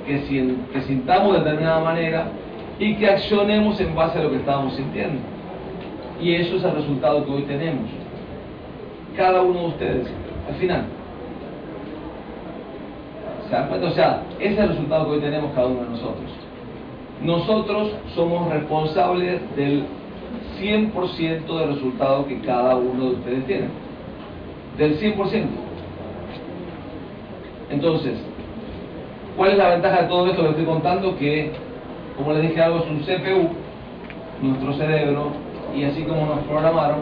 que, 0.06 0.20
sin- 0.24 0.66
que 0.72 0.82
sintamos 0.82 1.34
de 1.34 1.40
determinada 1.40 1.80
manera 1.80 2.28
y 2.80 2.96
que 2.96 3.08
accionemos 3.08 3.80
en 3.80 3.96
base 3.96 4.20
a 4.20 4.24
lo 4.24 4.30
que 4.32 4.38
estábamos 4.38 4.74
sintiendo. 4.76 5.20
Y 6.22 6.36
eso 6.36 6.58
es 6.58 6.64
el 6.64 6.72
resultado 6.76 7.26
que 7.26 7.32
hoy 7.32 7.42
tenemos. 7.44 7.90
Cada 9.18 9.42
uno 9.42 9.60
de 9.62 9.68
ustedes, 9.68 10.08
al 10.48 10.56
final. 10.56 10.84
O 13.84 13.90
sea, 13.92 14.24
ese 14.40 14.54
es 14.54 14.60
el 14.60 14.70
resultado 14.70 15.06
que 15.06 15.12
hoy 15.12 15.20
tenemos 15.22 15.52
cada 15.54 15.68
uno 15.68 15.82
de 15.84 15.90
nosotros. 15.90 16.32
Nosotros 17.22 17.92
somos 18.16 18.52
responsables 18.52 19.42
del 19.56 19.86
100% 20.60 21.60
del 21.60 21.76
resultado 21.76 22.26
que 22.28 22.40
cada 22.42 22.76
uno 22.76 23.06
de 23.06 23.16
ustedes 23.16 23.46
tiene. 23.46 23.68
Del 24.78 25.00
100%. 25.00 25.46
Entonces, 27.70 28.20
¿cuál 29.36 29.52
es 29.52 29.58
la 29.58 29.70
ventaja 29.70 30.04
de 30.04 30.08
todo 30.08 30.28
esto 30.28 30.44
que 30.44 30.50
estoy 30.50 30.66
contando? 30.66 31.18
Que, 31.18 31.52
como 32.18 32.34
les 32.34 32.44
dije 32.44 32.62
algo, 32.62 32.80
es 32.80 32.90
un 32.90 33.00
CPU, 33.00 33.50
nuestro 34.42 34.74
cerebro, 34.74 35.32
y 35.76 35.84
así 35.84 36.04
como 36.04 36.26
nos 36.26 36.40
programaron, 36.46 37.00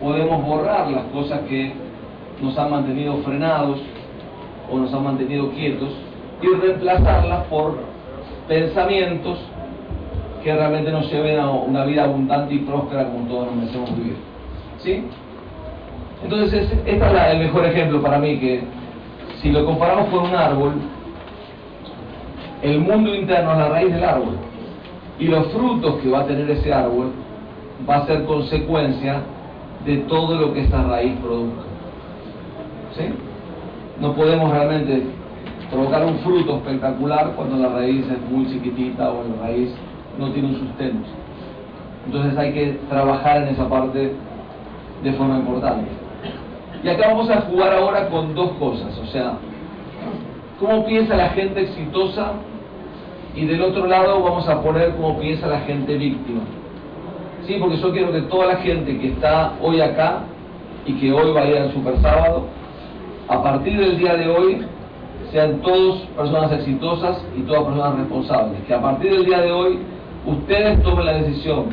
podemos 0.00 0.44
borrar 0.44 0.90
las 0.90 1.04
cosas 1.06 1.40
que 1.48 1.72
nos 2.42 2.58
han 2.58 2.70
mantenido 2.70 3.16
frenados 3.18 3.80
o 4.70 4.78
nos 4.78 4.92
han 4.92 5.04
mantenido 5.04 5.50
quietos 5.50 5.90
y 6.42 6.46
reemplazarlas 6.46 7.46
por 7.46 7.78
pensamientos 8.48 9.38
que 10.44 10.54
realmente 10.54 10.92
nos 10.92 11.10
lleven 11.10 11.40
a 11.40 11.50
una 11.50 11.84
vida 11.84 12.04
abundante 12.04 12.54
y 12.54 12.58
próspera 12.58 13.06
como 13.06 13.26
todos 13.26 13.46
nos 13.46 13.56
merecemos 13.56 13.96
vivir. 13.96 14.16
¿Sí? 14.78 15.04
Entonces, 16.22 16.52
es- 16.64 16.72
este 16.86 16.92
es 16.96 17.32
el 17.32 17.38
mejor 17.38 17.64
ejemplo 17.64 18.02
para 18.02 18.18
mí, 18.18 18.38
que 18.38 18.62
si 19.40 19.50
lo 19.50 19.64
comparamos 19.64 20.08
con 20.10 20.24
un 20.24 20.34
árbol, 20.34 20.72
el 22.62 22.80
mundo 22.80 23.14
interno 23.14 23.52
es 23.52 23.58
la 23.58 23.68
raíz 23.68 23.92
del 23.92 24.04
árbol 24.04 24.36
y 25.18 25.26
los 25.28 25.46
frutos 25.48 25.96
que 25.96 26.10
va 26.10 26.20
a 26.20 26.26
tener 26.26 26.48
ese 26.50 26.72
árbol 26.72 27.10
va 27.88 27.96
a 27.96 28.06
ser 28.06 28.24
consecuencia 28.24 29.20
de 29.84 29.96
todo 29.98 30.36
lo 30.36 30.52
que 30.54 30.60
esa 30.62 30.82
raíz 30.84 31.14
produzca. 31.20 31.62
¿Sí? 32.96 33.04
No 34.00 34.12
podemos 34.14 34.50
realmente 34.50 35.02
provocar 35.70 36.04
un 36.04 36.18
fruto 36.18 36.56
espectacular 36.56 37.32
cuando 37.36 37.56
la 37.56 37.68
raíz 37.74 38.04
es 38.10 38.30
muy 38.30 38.46
chiquitita 38.46 39.10
o 39.10 39.24
la 39.24 39.46
raíz 39.46 39.70
no 40.18 40.30
tiene 40.30 40.48
un 40.48 40.58
sustento. 40.58 41.08
Entonces 42.06 42.38
hay 42.38 42.52
que 42.52 42.78
trabajar 42.88 43.42
en 43.42 43.48
esa 43.48 43.68
parte 43.68 44.12
de 45.02 45.12
forma 45.14 45.38
importante. 45.38 45.90
Y 46.82 46.88
acá 46.88 47.08
vamos 47.08 47.30
a 47.30 47.42
jugar 47.42 47.72
ahora 47.72 48.08
con 48.08 48.34
dos 48.34 48.52
cosas, 48.58 48.98
o 48.98 49.06
sea, 49.06 49.34
cómo 50.60 50.84
piensa 50.84 51.16
la 51.16 51.30
gente 51.30 51.62
exitosa 51.62 52.32
y 53.34 53.46
del 53.46 53.62
otro 53.62 53.86
lado 53.86 54.22
vamos 54.22 54.48
a 54.48 54.62
poner 54.62 54.94
cómo 54.96 55.18
piensa 55.18 55.46
la 55.46 55.60
gente 55.60 55.96
víctima. 55.96 56.42
Sí, 57.46 57.56
porque 57.58 57.76
yo 57.76 57.92
quiero 57.92 58.12
que 58.12 58.22
toda 58.22 58.46
la 58.46 58.56
gente 58.56 58.98
que 58.98 59.08
está 59.08 59.54
hoy 59.60 59.80
acá 59.80 60.20
y 60.86 60.94
que 60.94 61.12
hoy 61.12 61.32
va 61.32 61.40
a 61.40 61.46
ir 61.46 61.56
al 61.56 61.72
Super 61.72 61.98
Sábado, 62.00 62.44
a 63.28 63.42
partir 63.42 63.78
del 63.78 63.98
día 63.98 64.14
de 64.16 64.28
hoy 64.28 64.62
sean 65.32 65.60
todos 65.60 66.00
personas 66.16 66.52
exitosas 66.52 67.24
y 67.36 67.42
todas 67.42 67.64
personas 67.64 67.98
responsables. 67.98 68.60
Que 68.66 68.74
a 68.74 68.80
partir 68.80 69.10
del 69.10 69.24
día 69.24 69.40
de 69.40 69.52
hoy 69.52 69.78
ustedes 70.26 70.82
tomen 70.82 71.06
la 71.06 71.12
decisión 71.14 71.66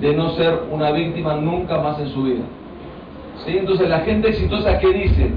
de 0.00 0.14
no 0.14 0.30
ser 0.30 0.64
una 0.70 0.90
víctima 0.90 1.34
nunca 1.36 1.78
más 1.78 1.98
en 1.98 2.08
su 2.08 2.22
vida. 2.22 2.44
¿Sí? 3.44 3.56
Entonces 3.58 3.88
la 3.88 4.00
gente 4.00 4.28
exitosa 4.28 4.78
que 4.78 4.92
dice, 4.92 5.30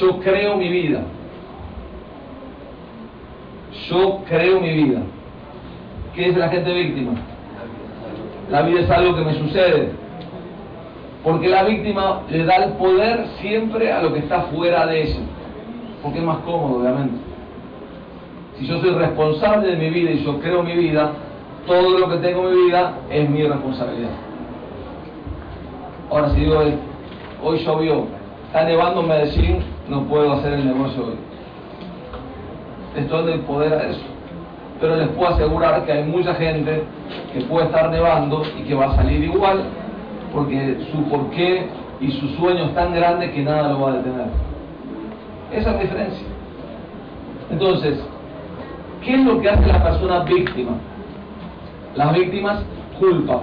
yo 0.00 0.18
creo 0.20 0.56
mi 0.56 0.68
vida. 0.68 1.02
Yo 3.88 4.22
creo 4.28 4.60
mi 4.60 4.72
vida. 4.72 5.02
¿Qué 6.14 6.28
es 6.28 6.36
la 6.36 6.48
gente 6.48 6.72
víctima? 6.72 7.12
La 8.50 8.62
vida 8.62 8.80
es 8.80 8.90
algo 8.90 9.16
que 9.16 9.24
me 9.24 9.34
sucede. 9.34 9.90
Porque 11.24 11.48
la 11.48 11.64
víctima 11.64 12.22
le 12.30 12.44
da 12.44 12.56
el 12.56 12.72
poder 12.74 13.26
siempre 13.40 13.90
a 13.90 14.02
lo 14.02 14.12
que 14.12 14.20
está 14.20 14.42
fuera 14.42 14.86
de 14.86 15.02
ella. 15.02 15.20
Porque 16.02 16.18
es 16.18 16.24
más 16.24 16.38
cómodo, 16.38 16.80
obviamente. 16.80 17.16
Si 18.58 18.66
yo 18.66 18.78
soy 18.80 18.90
responsable 18.90 19.68
de 19.68 19.76
mi 19.76 19.90
vida 19.90 20.10
y 20.12 20.22
yo 20.22 20.38
creo 20.38 20.62
mi 20.62 20.76
vida, 20.76 21.12
todo 21.66 21.98
lo 21.98 22.08
que 22.10 22.16
tengo 22.18 22.48
en 22.48 22.54
mi 22.54 22.66
vida 22.66 22.94
es 23.10 23.30
mi 23.30 23.42
responsabilidad. 23.42 24.10
Ahora, 26.10 26.30
si 26.30 26.40
digo, 26.40 26.60
hoy 27.42 27.58
llovió, 27.64 28.06
está 28.46 28.64
nevando 28.64 29.00
en 29.00 29.08
Medellín, 29.08 29.64
no 29.88 30.02
puedo 30.04 30.32
hacer 30.34 30.54
el 30.54 30.66
negocio 30.66 31.06
hoy. 31.06 31.16
Estoy 32.96 33.16
dando 33.16 33.32
el 33.32 33.40
poder 33.40 33.72
a 33.72 33.82
eso. 33.88 34.04
Pero 34.80 34.96
les 34.96 35.08
puedo 35.08 35.30
asegurar 35.30 35.84
que 35.84 35.92
hay 35.92 36.04
mucha 36.04 36.34
gente 36.34 36.84
que 37.32 37.40
puede 37.42 37.66
estar 37.66 37.90
nevando 37.90 38.42
y 38.58 38.62
que 38.62 38.74
va 38.74 38.86
a 38.86 38.96
salir 38.96 39.24
igual 39.24 39.64
porque 40.34 40.78
su 40.90 41.04
porqué 41.04 41.66
y 42.00 42.10
su 42.10 42.28
sueño 42.36 42.64
es 42.64 42.74
tan 42.74 42.92
grande 42.92 43.30
que 43.30 43.42
nada 43.42 43.68
lo 43.68 43.80
va 43.80 43.92
a 43.92 43.96
detener. 43.96 44.26
Esa 45.52 45.70
es 45.70 45.76
la 45.76 45.82
diferencia. 45.82 46.26
Entonces, 47.50 48.00
¿qué 49.02 49.14
es 49.14 49.24
lo 49.24 49.40
que 49.40 49.48
hace 49.48 49.66
la 49.66 49.82
persona 49.82 50.20
víctima? 50.20 50.72
Las 51.96 52.12
víctimas 52.12 52.62
culpan, 52.98 53.40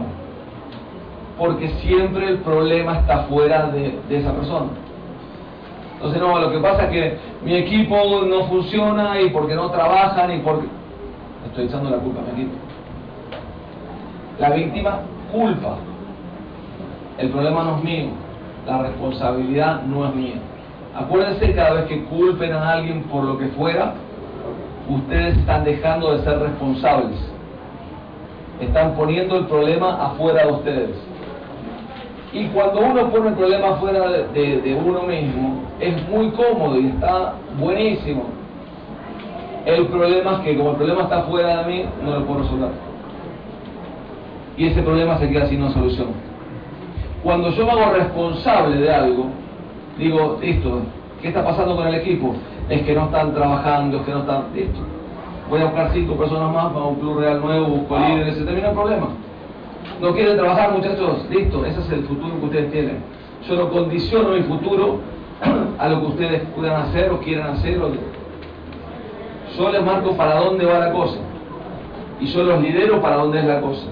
porque 1.38 1.70
siempre 1.82 2.28
el 2.28 2.38
problema 2.40 3.00
está 3.00 3.24
fuera 3.24 3.68
de, 3.68 4.00
esa 4.10 4.34
persona. 4.34 4.68
Entonces, 5.96 6.22
no, 6.22 6.40
lo 6.40 6.52
que 6.52 6.60
pasa 6.60 6.86
es 6.86 6.90
que 6.90 7.18
mi 7.44 7.56
equipo 7.56 8.24
no 8.28 8.46
funciona 8.46 9.22
y 9.22 9.30
porque 9.30 9.56
no 9.56 9.70
trabajan 9.70 10.32
y 10.32 10.40
porque... 10.40 10.68
Estoy 11.46 11.66
echando 11.66 11.90
la 11.90 11.98
culpa 11.98 12.22
a 12.22 12.24
mi 12.24 12.42
equipo. 12.42 12.56
La 14.40 14.50
víctima 14.52 15.00
culpa. 15.32 15.78
El 17.18 17.30
problema 17.30 17.64
no 17.64 17.78
es 17.78 17.84
mío. 17.84 18.10
La 18.66 18.80
responsabilidad 18.80 19.84
no 19.84 20.06
es 20.08 20.16
mía. 20.16 20.36
Acuérdense 20.96 21.54
cada 21.54 21.74
vez 21.74 21.86
que 21.86 22.04
culpen 22.06 22.52
a 22.54 22.72
alguien 22.72 23.04
por 23.04 23.24
lo 23.24 23.38
que 23.38 23.48
fuera, 23.50 23.94
ustedes 24.90 25.38
están 25.38 25.64
dejando 25.64 26.14
de 26.14 26.24
ser 26.24 26.40
responsables. 26.40 27.18
Están 28.62 28.94
poniendo 28.94 29.38
el 29.38 29.46
problema 29.46 30.06
afuera 30.06 30.46
de 30.46 30.52
ustedes. 30.52 30.90
Y 32.32 32.46
cuando 32.48 32.80
uno 32.82 33.10
pone 33.10 33.30
el 33.30 33.36
problema 33.36 33.70
afuera 33.70 34.08
de, 34.10 34.82
uno 34.86 35.02
mismo, 35.04 35.64
es 35.80 36.08
muy 36.08 36.30
cómodo 36.30 36.80
y 36.80 36.88
está 36.88 37.34
buenísimo. 37.60 38.26
El 39.66 39.88
problema 39.88 40.34
es 40.34 40.40
que 40.40 40.58
como 40.58 40.72
el 40.72 40.76
problema 40.78 41.02
está 41.04 41.24
fuera 41.24 41.64
de 41.64 41.72
mí, 41.72 41.86
no 42.04 42.20
lo 42.20 42.26
puedo 42.26 42.44
resolver. 42.44 42.70
Y 44.58 44.68
ese 44.68 44.82
problema 44.82 45.18
se 45.18 45.30
queda 45.30 45.48
sin 45.48 45.62
una 45.62 45.74
solución. 45.74 46.08
Cuando 47.24 47.50
yo 47.50 47.66
me 47.66 47.72
hago 47.72 47.94
responsable 47.94 48.78
de 48.78 48.94
algo, 48.94 49.26
digo, 49.98 50.40
listo, 50.42 50.82
¿qué 51.22 51.28
está 51.28 51.44
pasando 51.44 51.76
con 51.76 51.88
el 51.88 51.96
equipo? 51.96 52.36
Es 52.70 52.82
que 52.84 52.94
no 52.94 53.06
están 53.06 53.34
trabajando, 53.34 53.98
es 53.98 54.04
que 54.04 54.12
no 54.12 54.20
están, 54.20 54.46
listo. 54.56 54.80
Voy 55.52 55.60
a 55.60 55.66
buscar 55.66 55.92
cinco 55.94 56.16
personas 56.16 56.54
más 56.54 56.72
para 56.72 56.86
un 56.86 56.96
club 56.96 57.20
real 57.20 57.42
nuevo, 57.42 57.66
busco 57.68 58.00
líderes, 58.00 58.38
se 58.38 58.46
termina 58.46 58.70
el 58.70 58.74
problema. 58.74 59.08
No 60.00 60.14
quieren 60.14 60.38
trabajar, 60.38 60.72
muchachos, 60.72 61.26
listo, 61.30 61.66
ese 61.66 61.82
es 61.82 61.92
el 61.92 62.04
futuro 62.06 62.40
que 62.40 62.46
ustedes 62.46 62.72
tienen. 62.72 63.04
Yo 63.48 63.56
no 63.58 63.70
condiciono 63.70 64.30
mi 64.30 64.44
futuro 64.44 65.00
a 65.78 65.90
lo 65.90 66.00
que 66.00 66.06
ustedes 66.08 66.42
puedan 66.56 66.82
hacer 66.84 67.12
o 67.12 67.20
quieran 67.20 67.50
hacer. 67.50 67.78
o- 67.82 67.92
Yo 69.58 69.70
les 69.72 69.84
marco 69.86 70.16
para 70.16 70.40
dónde 70.40 70.66
va 70.66 70.80
la 70.80 70.94
cosa. 70.94 71.18
Y 72.22 72.28
yo 72.28 72.44
los 72.44 72.62
lidero 72.62 73.02
para 73.02 73.18
dónde 73.18 73.40
es 73.40 73.46
la 73.46 73.60
cosa, 73.60 73.88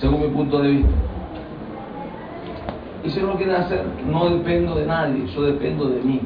según 0.00 0.22
mi 0.22 0.28
punto 0.28 0.58
de 0.58 0.68
vista. 0.70 0.90
Y 3.04 3.10
si 3.10 3.20
no 3.20 3.28
lo 3.28 3.36
quieren 3.36 3.54
hacer, 3.54 3.84
no 4.10 4.28
dependo 4.30 4.74
de 4.74 4.86
nadie, 4.86 5.24
yo 5.28 5.42
dependo 5.42 5.86
de 5.88 6.00
mí. 6.02 6.20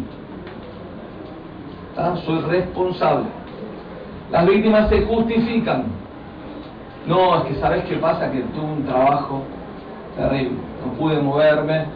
¿Está? 1.90 2.16
Soy 2.18 2.40
responsable. 2.40 3.26
Las 4.30 4.46
víctimas 4.46 4.88
se 4.88 5.02
justifican. 5.02 5.84
No, 7.06 7.38
es 7.38 7.44
que 7.44 7.54
sabes 7.60 7.84
qué 7.84 7.96
pasa, 7.96 8.30
que 8.30 8.40
tuve 8.54 8.72
un 8.72 8.84
trabajo 8.84 9.42
terrible, 10.16 10.52
no 10.84 10.92
pude 10.92 11.20
moverme. 11.20 11.86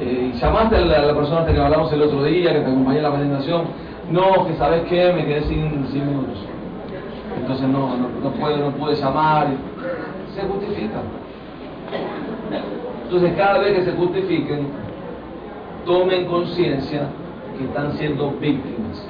eh, 0.00 0.32
y 0.34 0.38
llamaste 0.38 0.76
a 0.76 0.80
la, 0.80 0.96
a 0.96 1.02
la 1.02 1.46
que 1.46 1.60
hablamos 1.60 1.92
el 1.92 2.02
otro 2.02 2.24
día, 2.24 2.52
que 2.52 2.60
te 2.60 2.66
acompañé 2.66 2.96
en 2.98 3.02
la 3.04 3.12
presentación. 3.12 3.62
No, 4.10 4.46
que 4.46 4.54
sabes 4.54 4.82
qué, 4.88 5.12
me 5.12 5.24
quedé 5.24 5.42
sin, 5.42 5.86
sin 5.88 6.06
minutos. 6.06 6.38
Entonces 7.38 7.68
no, 7.68 7.96
no, 7.96 8.08
no 8.22 8.30
puedo, 8.30 8.56
no 8.56 8.70
pude 8.72 8.94
llamar. 8.96 9.48
Se 10.34 10.42
justifican. 10.42 11.02
Entonces 13.04 13.32
cada 13.36 13.58
vez 13.58 13.78
que 13.78 13.84
se 13.84 13.92
justifiquen, 13.92 14.66
tomen 15.86 16.24
conciencia 16.26 17.02
que 17.56 17.64
están 17.64 17.92
siendo 17.92 18.30
víctimas 18.40 19.06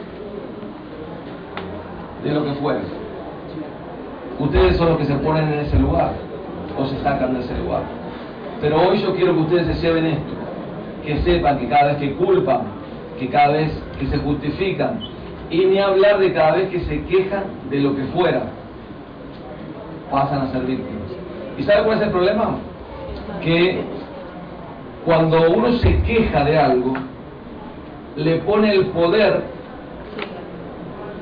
de 2.25 2.31
lo 2.31 2.45
que 2.45 2.53
fuera. 2.55 2.81
Ustedes 4.39 4.77
son 4.77 4.89
los 4.91 4.99
que 4.99 5.05
se 5.05 5.15
ponen 5.15 5.53
en 5.53 5.61
ese 5.61 5.79
lugar. 5.79 6.13
o 6.77 6.85
se 6.87 6.99
sacan 7.03 7.35
de 7.35 7.41
ese 7.41 7.57
lugar. 7.59 7.83
Pero 8.61 8.83
hoy 8.83 9.01
yo 9.01 9.15
quiero 9.15 9.33
que 9.35 9.41
ustedes 9.43 9.77
se 9.77 9.87
lleven 9.87 10.07
esto, 10.07 10.33
que 11.05 11.19
sepan 11.19 11.59
que 11.59 11.69
cada 11.69 11.93
vez 11.93 11.97
que 11.99 12.15
culpan, 12.15 12.63
que 13.19 13.29
cada 13.29 13.53
vez 13.53 13.81
que 14.01 14.07
se 14.07 14.17
justifican, 14.19 15.01
y 15.51 15.65
ni 15.67 15.79
hablar 15.79 16.19
de 16.19 16.33
cada 16.33 16.57
vez 16.57 16.71
que 16.71 16.81
se 16.81 17.03
quejan 17.05 17.45
de 17.71 17.81
lo 17.81 17.95
que 17.95 18.03
fuera, 18.07 18.43
pasan 20.11 20.41
a 20.43 20.53
ser 20.53 20.63
víctimas. 20.63 21.11
¿Y 21.59 21.63
sabe 21.63 21.85
cuál 21.85 21.99
es 21.99 22.05
el 22.05 22.11
problema? 22.11 22.57
Que 23.41 23.83
cuando 25.05 25.51
uno 25.51 25.73
se 25.75 26.03
queja 26.03 26.45
de 26.45 26.59
algo, 26.59 26.95
le 28.17 28.37
pone 28.39 28.73
el 28.73 28.87
poder 28.87 29.43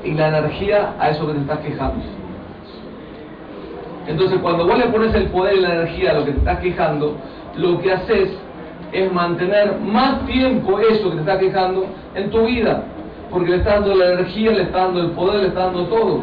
y 0.03 0.11
la 0.11 0.27
energía 0.29 0.93
a 0.99 1.09
eso 1.09 1.27
que 1.27 1.33
te 1.33 1.39
estás 1.39 1.59
quejando. 1.59 2.03
Entonces, 4.07 4.39
cuando 4.41 4.67
vos 4.67 4.77
le 4.77 4.85
pones 4.87 5.13
el 5.15 5.27
poder 5.27 5.55
y 5.55 5.61
la 5.61 5.75
energía 5.75 6.11
a 6.11 6.13
lo 6.15 6.25
que 6.25 6.31
te 6.31 6.39
estás 6.39 6.59
quejando, 6.59 7.15
lo 7.55 7.79
que 7.79 7.93
haces 7.93 8.29
es 8.91 9.13
mantener 9.13 9.79
más 9.79 10.25
tiempo 10.25 10.79
eso 10.79 11.09
que 11.09 11.15
te 11.15 11.21
estás 11.21 11.39
quejando 11.39 11.85
en 12.15 12.29
tu 12.29 12.45
vida. 12.45 12.83
Porque 13.31 13.51
le 13.51 13.57
estás 13.57 13.79
dando 13.79 13.95
la 13.95 14.13
energía, 14.13 14.51
le 14.51 14.63
estás 14.63 14.81
dando 14.85 15.01
el 15.01 15.11
poder, 15.11 15.41
le 15.41 15.47
estás 15.47 15.65
dando 15.65 15.85
todo. 15.85 16.19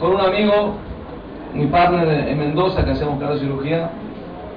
Con 0.00 0.14
un 0.14 0.20
amigo, 0.20 0.74
mi 1.54 1.66
partner 1.66 2.28
en 2.28 2.38
Mendoza, 2.38 2.84
que 2.84 2.90
hacemos 2.90 3.18
cirugía 3.38 3.90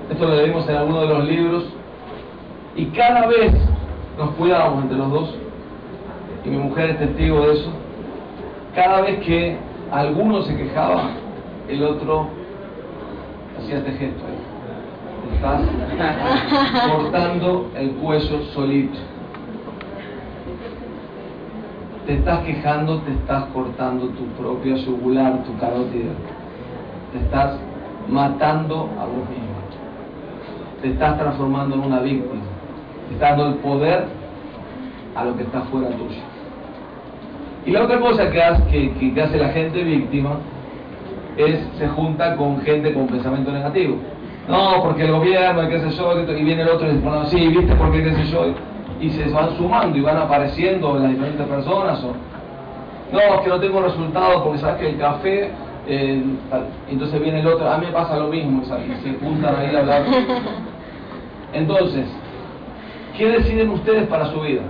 esto 0.09 0.27
lo 0.27 0.35
leímos 0.35 0.69
en 0.69 0.75
alguno 0.75 1.01
de 1.01 1.07
los 1.07 1.25
libros, 1.25 1.63
y 2.75 2.85
cada 2.87 3.25
vez 3.27 3.53
nos 4.17 4.29
cuidábamos 4.31 4.83
entre 4.83 4.97
los 4.97 5.11
dos, 5.11 5.35
y 6.45 6.49
mi 6.49 6.57
mujer 6.57 6.91
es 6.91 6.99
testigo 6.99 7.41
de 7.41 7.53
eso, 7.53 7.71
cada 8.75 9.01
vez 9.01 9.19
que 9.25 9.57
alguno 9.91 10.41
se 10.43 10.55
quejaba, 10.55 11.09
el 11.67 11.83
otro 11.83 12.27
hacía 13.57 13.77
este 13.77 13.91
gesto 13.93 14.23
Estás 15.33 15.61
cortando 16.91 17.71
el 17.75 17.91
cuello 17.95 18.41
solito. 18.53 18.99
Te 22.05 22.13
estás 22.13 22.39
quejando, 22.41 22.99
te 22.99 23.11
estás 23.11 23.45
cortando 23.45 24.07
tu 24.09 24.25
propio 24.39 24.75
yugular, 24.75 25.43
tu 25.43 25.57
carótida. 25.57 26.11
Te 27.11 27.17
estás 27.19 27.57
matando 28.07 28.89
a 28.99 29.05
vos 29.05 29.27
mismo. 29.29 29.55
Te 30.81 30.91
estás 30.91 31.17
transformando 31.17 31.75
en 31.75 31.81
una 31.81 31.99
víctima. 32.01 32.43
Te 33.07 33.15
estás 33.15 33.31
dando 33.31 33.47
el 33.47 33.55
poder 33.55 34.05
a 35.15 35.25
lo 35.25 35.35
que 35.35 35.43
está 35.43 35.61
fuera 35.61 35.89
tuyo. 35.89 36.34
Y 37.65 37.71
la 37.71 37.83
otra 37.83 37.99
cosa 37.99 38.29
que 38.29 38.41
hace, 38.41 38.91
que 38.91 39.21
hace 39.21 39.37
la 39.37 39.49
gente 39.49 39.83
víctima 39.83 40.37
es 41.37 41.59
se 41.77 41.87
junta 41.89 42.35
con 42.35 42.61
gente 42.61 42.93
con 42.93 43.07
pensamiento 43.07 43.51
negativo. 43.51 43.97
No, 44.47 44.83
porque 44.83 45.03
el 45.03 45.11
gobierno, 45.11 45.67
qué 45.67 45.79
sé 45.79 45.89
yo, 45.91 46.19
y 46.19 46.43
viene 46.43 46.61
el 46.61 46.69
otro 46.69 46.87
y 46.87 46.91
dice, 46.91 47.03
bueno, 47.03 47.25
sí, 47.25 47.47
viste 47.47 47.75
por 47.75 47.91
qué, 47.91 48.13
sé 48.13 48.25
yo, 48.25 48.45
y 49.01 49.09
se 49.09 49.27
van 49.29 49.57
sumando 49.57 49.97
y 49.97 50.01
van 50.01 50.17
apareciendo 50.17 50.99
las 50.99 51.09
diferentes 51.09 51.47
personas. 51.47 52.03
O, 52.03 52.13
no, 53.11 53.19
es 53.19 53.41
que 53.41 53.49
no 53.49 53.59
tengo 53.59 53.81
resultados 53.81 54.43
porque 54.43 54.59
sabes 54.59 54.77
que 54.77 54.89
el 54.89 54.97
café, 54.97 55.49
eh, 55.87 56.23
entonces 56.89 57.21
viene 57.21 57.39
el 57.39 57.47
otro, 57.47 57.69
a 57.69 57.77
mí 57.79 57.87
me 57.87 57.91
pasa 57.91 58.17
lo 58.17 58.27
mismo, 58.27 58.61
y 58.61 59.03
se 59.03 59.17
juntan 59.19 59.55
ahí 59.55 59.75
a 59.75 59.79
hablar. 59.79 60.03
Entonces, 61.53 62.05
¿qué 63.17 63.29
deciden 63.29 63.69
ustedes 63.69 64.07
para 64.07 64.25
su 64.25 64.41
vida? 64.41 64.63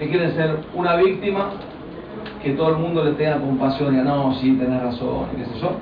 ¿Qué 0.00 0.08
quieren 0.08 0.34
ser? 0.34 0.56
¿Una 0.74 0.96
víctima 0.96 1.50
que 2.42 2.52
todo 2.52 2.70
el 2.70 2.76
mundo 2.76 3.04
le 3.04 3.12
tenga 3.12 3.38
compasión 3.38 3.88
y 3.88 3.98
diga, 3.98 4.04
no, 4.04 4.32
sí, 4.36 4.52
tenés 4.52 4.82
razón, 4.82 5.26
y 5.34 5.36
qué 5.36 5.44
sé 5.44 5.60
yo, 5.60 5.72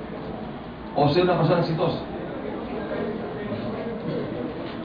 o 0.97 1.07
ser 1.07 1.23
una 1.23 1.37
persona 1.37 1.61
exitosa. 1.61 1.99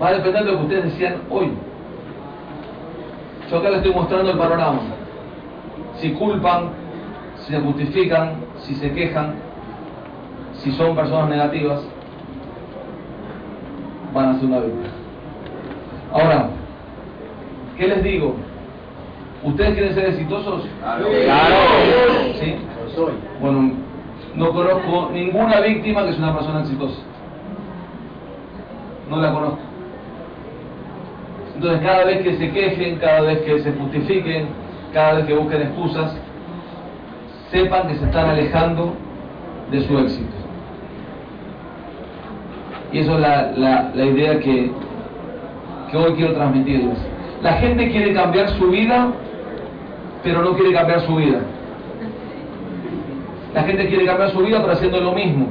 Va 0.01 0.07
a 0.07 0.13
depender 0.13 0.45
de 0.45 0.53
lo 0.53 0.59
que 0.59 0.63
ustedes 0.63 0.85
decían 0.85 1.17
hoy. 1.31 1.51
Yo 3.51 3.59
acá 3.59 3.71
les 3.71 3.79
estoy 3.79 3.93
mostrando 3.93 4.31
el 4.31 4.39
panorama. 4.39 4.81
Si 5.97 6.13
culpan, 6.13 6.69
si 7.39 7.55
se 7.55 7.61
justifican, 7.61 8.37
si 8.59 8.77
se 8.77 8.93
quejan, 8.93 9.35
si 10.59 10.71
son 10.71 10.95
personas 10.95 11.29
negativas, 11.29 11.81
van 14.15 14.29
a 14.29 14.35
ser 14.35 14.45
una 14.45 14.61
víctima. 14.61 14.89
Ahora, 16.13 16.51
¿qué 17.77 17.89
les 17.89 18.05
digo? 18.05 18.37
¿Ustedes 19.45 19.75
quieren 19.75 19.95
ser 19.95 20.07
exitosos? 20.07 20.65
Claro. 20.81 21.07
¿Sí? 22.41 22.57
Bueno, 23.41 23.73
no 24.35 24.51
conozco 24.53 25.11
ninguna 25.13 25.61
víctima 25.61 26.05
que 26.05 26.11
es 26.11 26.19
una 26.19 26.35
persona 26.35 26.61
exitosa. 26.61 27.01
No 29.11 29.17
la 29.19 29.33
conozco. 29.33 29.59
Entonces 31.55 31.81
cada 31.83 32.05
vez 32.05 32.23
que 32.23 32.37
se 32.37 32.51
quejen, 32.51 32.97
cada 32.97 33.21
vez 33.21 33.39
que 33.43 33.61
se 33.61 33.73
justifiquen, 33.73 34.47
cada 34.95 35.15
vez 35.15 35.27
que 35.27 35.35
busquen 35.35 35.63
excusas, 35.63 36.17
sepan 37.51 37.89
que 37.89 37.97
se 37.97 38.05
están 38.07 38.31
alejando 38.31 38.95
de 39.71 39.87
su 39.87 39.99
éxito. 39.99 40.33
Y 42.93 42.99
eso 43.01 43.15
es 43.15 43.21
la, 43.21 43.91
la 43.95 44.05
idea 44.05 44.39
que, 44.41 44.71
que 45.91 45.97
hoy 45.97 46.15
quiero 46.15 46.33
transmitirles. 46.33 46.99
La 47.43 47.55
gente 47.55 47.91
quiere 47.91 48.15
cambiar 48.15 48.49
su 48.51 48.69
vida 48.69 49.13
pero 50.25 50.43
no 50.43 50.55
quiere 50.55 50.73
cambiar 50.73 51.03
su 51.03 51.15
vida. 51.15 51.39
La 53.55 53.63
gente 53.63 53.87
quiere 53.87 54.07
cambiar 54.07 54.31
su 54.31 54.39
vida 54.41 54.59
pero 54.61 54.73
haciendo 54.73 55.01
lo 55.01 55.13
mismo. 55.13 55.47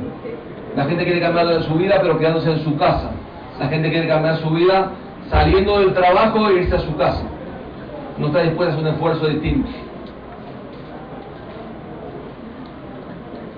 La 0.75 0.85
gente 0.85 1.05
quiere 1.05 1.21
cambiar 1.21 1.63
su 1.63 1.75
vida 1.75 1.99
pero 2.01 2.17
quedándose 2.17 2.51
en 2.51 2.63
su 2.63 2.75
casa. 2.75 3.11
La 3.59 3.67
gente 3.67 3.91
quiere 3.91 4.07
cambiar 4.07 4.37
su 4.37 4.49
vida 4.49 4.89
saliendo 5.29 5.79
del 5.79 5.93
trabajo 5.93 6.49
e 6.49 6.63
irse 6.63 6.75
a 6.75 6.79
su 6.79 6.97
casa. 6.97 7.21
No 8.17 8.27
está 8.27 8.41
dispuesta 8.41 8.73
a 8.73 8.75
hacer 8.75 8.87
un 8.87 8.93
esfuerzo 8.93 9.27
distinto. 9.27 9.69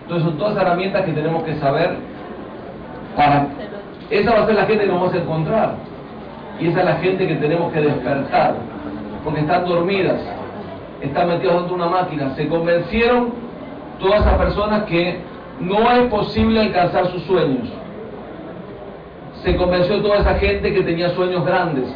Entonces 0.04 0.28
son 0.28 0.38
todas 0.38 0.58
herramientas 0.58 1.04
que 1.04 1.14
tenemos 1.14 1.44
que 1.44 1.56
saber 1.56 1.96
para... 3.16 3.48
Esa 4.10 4.32
va 4.32 4.44
a 4.44 4.46
ser 4.46 4.56
la 4.56 4.66
gente 4.66 4.84
que 4.84 4.92
nos 4.92 5.00
vamos 5.00 5.14
a 5.16 5.18
encontrar. 5.18 5.76
Y 6.60 6.68
esa 6.68 6.80
es 6.80 6.86
la 6.86 6.96
gente 6.98 7.28
que 7.28 7.36
tenemos 7.36 7.74
que 7.74 7.82
despertar. 7.82 8.54
Porque 9.24 9.40
están 9.40 9.66
dormidas 9.66 10.22
están 11.06 11.28
metidos 11.28 11.56
dentro 11.56 11.78
de 11.78 11.84
una 11.84 11.92
máquina. 11.92 12.36
Se 12.36 12.48
convencieron 12.48 13.34
todas 14.00 14.22
esas 14.22 14.38
personas 14.38 14.84
que 14.84 15.20
no 15.60 15.92
es 15.92 16.10
posible 16.10 16.60
alcanzar 16.60 17.08
sus 17.12 17.24
sueños. 17.24 17.70
Se 19.44 19.56
convenció 19.56 20.02
toda 20.02 20.20
esa 20.20 20.36
gente 20.36 20.74
que 20.74 20.82
tenía 20.82 21.10
sueños 21.12 21.46
grandes. 21.46 21.94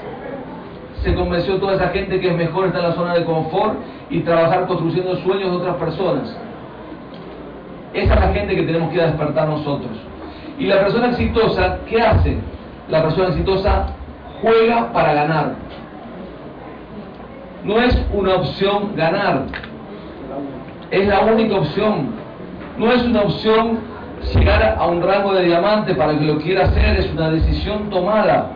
Se 1.03 1.13
convenció 1.15 1.57
toda 1.57 1.75
esa 1.75 1.89
gente 1.89 2.19
que 2.19 2.27
es 2.27 2.35
mejor 2.35 2.67
estar 2.67 2.81
en 2.83 2.89
la 2.89 2.95
zona 2.95 3.13
de 3.15 3.23
confort 3.23 3.79
y 4.09 4.19
trabajar 4.21 4.67
construyendo 4.67 5.15
sueños 5.17 5.51
de 5.51 5.57
otras 5.57 5.75
personas. 5.77 6.37
Esa 7.93 8.13
es 8.13 8.19
la 8.19 8.27
gente 8.33 8.55
que 8.55 8.63
tenemos 8.63 8.91
que 8.91 9.01
despertar 9.01 9.47
nosotros. 9.47 9.91
Y 10.59 10.65
la 10.65 10.79
persona 10.81 11.09
exitosa, 11.09 11.79
¿qué 11.87 12.01
hace? 12.01 12.37
La 12.89 13.01
persona 13.01 13.29
exitosa 13.29 13.87
juega 14.41 14.91
para 14.91 15.13
ganar. 15.13 15.68
No 17.63 17.81
es 17.81 17.97
una 18.13 18.35
opción 18.35 18.95
ganar, 18.95 19.47
es 20.91 21.07
la 21.07 21.21
única 21.21 21.55
opción. 21.55 22.09
No 22.77 22.91
es 22.91 23.03
una 23.03 23.21
opción 23.23 23.79
llegar 24.33 24.75
a 24.77 24.85
un 24.87 25.01
rango 25.01 25.33
de 25.33 25.45
diamante 25.45 25.93
para 25.95 26.17
que 26.17 26.23
lo 26.25 26.37
quiera 26.39 26.65
hacer, 26.65 26.99
es 26.99 27.11
una 27.11 27.29
decisión 27.31 27.89
tomada. 27.89 28.51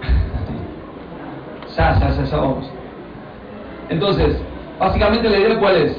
ya, 1.76 1.98
ya, 2.00 2.24
ya 2.24 2.36
vamos. 2.36 2.68
Entonces, 3.88 4.36
básicamente 4.78 5.30
la 5.30 5.38
idea 5.38 5.58
cuál 5.58 5.76
es? 5.76 5.96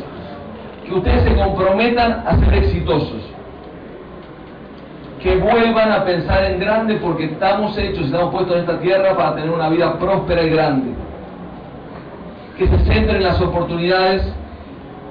Que 0.85 0.93
ustedes 0.93 1.23
se 1.23 1.35
comprometan 1.35 2.23
a 2.27 2.37
ser 2.37 2.53
exitosos 2.55 3.30
que 5.21 5.35
vuelvan 5.37 5.91
a 5.91 6.03
pensar 6.03 6.45
en 6.45 6.59
grande 6.59 6.95
porque 6.95 7.25
estamos 7.25 7.77
hechos, 7.77 8.05
estamos 8.05 8.31
puestos 8.31 8.55
en 8.55 8.61
esta 8.61 8.79
tierra 8.79 9.15
para 9.15 9.35
tener 9.35 9.51
una 9.51 9.69
vida 9.69 9.97
próspera 9.99 10.43
y 10.43 10.49
grande. 10.49 10.91
Que 12.57 12.67
se 12.67 12.77
centren 12.79 13.17
en 13.17 13.23
las 13.23 13.39
oportunidades 13.39 14.33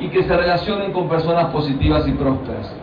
y 0.01 0.09
que 0.09 0.25
se 0.25 0.37
relacionen 0.37 0.93
con 0.93 1.09
personas 1.09 1.47
positivas 1.47 2.07
y 2.09 2.13
prósperas. 2.13 2.75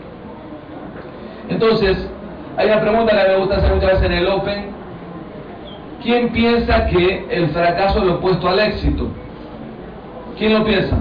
Entonces, 1.50 2.10
hay 2.56 2.68
una 2.68 2.80
pregunta 2.80 3.12
que 3.12 3.30
me 3.30 3.38
gusta 3.40 3.58
hacer 3.58 3.74
muchas 3.74 3.92
veces 3.92 4.06
en 4.06 4.14
el 4.14 4.28
Open. 4.28 4.66
¿Quién 6.02 6.30
piensa 6.30 6.86
que 6.88 7.26
el 7.30 7.50
fracaso 7.50 8.00
es 8.00 8.06
lo 8.06 8.14
opuesto 8.16 8.48
al 8.48 8.60
éxito? 8.60 9.08
¿Quién 10.38 10.54
lo 10.54 10.64
piensa? 10.64 10.98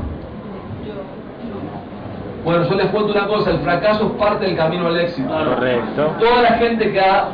Bueno, 2.47 2.63
yo 2.69 2.77
les 2.77 2.87
cuento 2.91 3.11
una 3.11 3.27
cosa, 3.27 3.51
el 3.51 3.59
fracaso 3.59 4.07
es 4.07 4.13
parte 4.25 4.47
del 4.47 4.57
camino 4.57 4.87
al 4.87 4.97
éxito. 5.01 5.29
Correcto. 5.29 6.15
Toda 6.21 6.43
la 6.43 6.53
gente 6.53 6.93
que 6.93 7.01
ha 7.01 7.31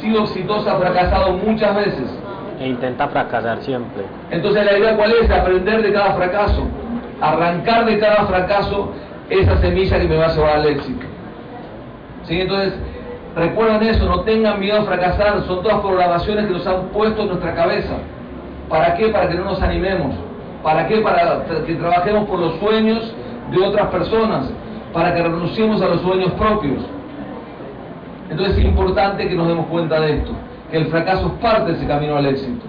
sido 0.00 0.22
exitosa 0.22 0.76
ha 0.76 0.78
fracasado 0.78 1.32
muchas 1.32 1.74
veces. 1.74 2.16
E 2.60 2.68
intenta 2.68 3.08
fracasar 3.08 3.58
siempre. 3.62 4.04
Entonces 4.30 4.64
la 4.64 4.78
idea 4.78 4.96
cuál 4.96 5.14
es? 5.20 5.28
Aprender 5.28 5.82
de 5.82 5.92
cada 5.92 6.12
fracaso. 6.12 6.62
arrancar 7.20 7.84
de 7.86 7.98
cada 7.98 8.24
fracaso 8.26 8.92
esa 9.30 9.58
semilla 9.58 9.98
que 9.98 10.06
me 10.06 10.16
va 10.16 10.26
a 10.26 10.32
llevar 10.32 10.56
al 10.58 10.66
éxito. 10.66 11.06
¿Sí? 12.22 12.40
Entonces, 12.40 12.74
recuerden 13.34 13.82
eso, 13.82 14.06
no 14.06 14.20
tengan 14.20 14.60
miedo 14.60 14.78
a 14.78 14.84
fracasar, 14.84 15.42
son 15.42 15.60
todas 15.60 15.80
programaciones 15.80 16.46
que 16.46 16.52
nos 16.52 16.66
han 16.68 16.82
puesto 16.92 17.22
en 17.22 17.28
nuestra 17.30 17.52
cabeza. 17.56 17.94
¿Para 18.68 18.94
qué? 18.94 19.08
Para 19.08 19.28
que 19.28 19.34
no 19.34 19.46
nos 19.46 19.60
animemos. 19.60 20.14
¿Para 20.62 20.86
qué? 20.86 20.98
Para 20.98 21.42
que 21.66 21.74
trabajemos 21.74 22.28
por 22.28 22.38
los 22.38 22.54
sueños 22.60 23.12
de 23.50 23.58
otras 23.64 23.88
personas, 23.88 24.50
para 24.92 25.14
que 25.14 25.22
renunciemos 25.22 25.80
a 25.82 25.88
los 25.88 26.00
sueños 26.00 26.32
propios. 26.32 26.84
Entonces 28.30 28.58
es 28.58 28.64
importante 28.64 29.28
que 29.28 29.34
nos 29.34 29.48
demos 29.48 29.66
cuenta 29.66 30.00
de 30.00 30.18
esto, 30.18 30.32
que 30.70 30.76
el 30.76 30.86
fracaso 30.86 31.26
es 31.26 31.32
parte 31.42 31.72
de 31.72 31.78
ese 31.78 31.86
camino 31.86 32.16
al 32.16 32.26
éxito. 32.26 32.64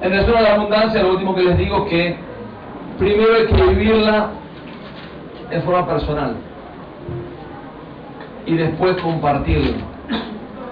En 0.00 0.10
relación 0.10 0.36
a 0.36 0.40
la 0.40 0.54
abundancia, 0.54 1.02
lo 1.02 1.10
último 1.10 1.34
que 1.34 1.42
les 1.42 1.58
digo 1.58 1.84
es 1.84 1.90
que 1.90 2.16
primero 2.98 3.34
hay 3.34 3.46
que 3.46 3.62
vivirla 3.74 4.30
en 5.50 5.62
forma 5.62 5.86
personal 5.86 6.36
y 8.46 8.54
después 8.54 8.96
compartirla. 9.02 9.76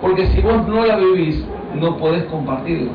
Porque 0.01 0.27
si 0.29 0.41
vos 0.41 0.67
no 0.67 0.87
la 0.87 0.97
vivís, 0.97 1.45
no 1.75 1.97
podés 1.97 2.25
compartirla. 2.25 2.93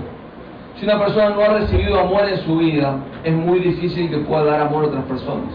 Si 0.76 0.86
una 0.86 0.98
persona 0.98 1.30
no 1.30 1.42
ha 1.42 1.60
recibido 1.60 2.00
amor 2.00 2.28
en 2.28 2.38
su 2.40 2.58
vida, 2.58 2.98
es 3.24 3.34
muy 3.34 3.60
difícil 3.60 4.10
que 4.10 4.18
pueda 4.18 4.46
dar 4.46 4.62
amor 4.62 4.86
a 4.86 4.88
otras 4.88 5.04
personas. 5.06 5.54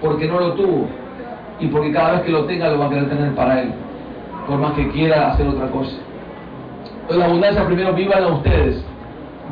Porque 0.00 0.26
no 0.26 0.40
lo 0.40 0.54
tuvo. 0.54 0.86
Y 1.58 1.66
porque 1.68 1.92
cada 1.92 2.12
vez 2.12 2.22
que 2.22 2.32
lo 2.32 2.44
tenga 2.44 2.70
lo 2.70 2.78
va 2.78 2.86
a 2.86 2.88
querer 2.88 3.08
tener 3.08 3.34
para 3.34 3.62
él. 3.62 3.72
Por 4.46 4.58
más 4.58 4.72
que 4.72 4.88
quiera 4.88 5.32
hacer 5.32 5.46
otra 5.46 5.66
cosa. 5.68 5.96
La 7.10 7.26
abundancia 7.26 7.66
primero 7.66 7.92
vivan 7.92 8.22
a 8.22 8.28
ustedes. 8.28 8.82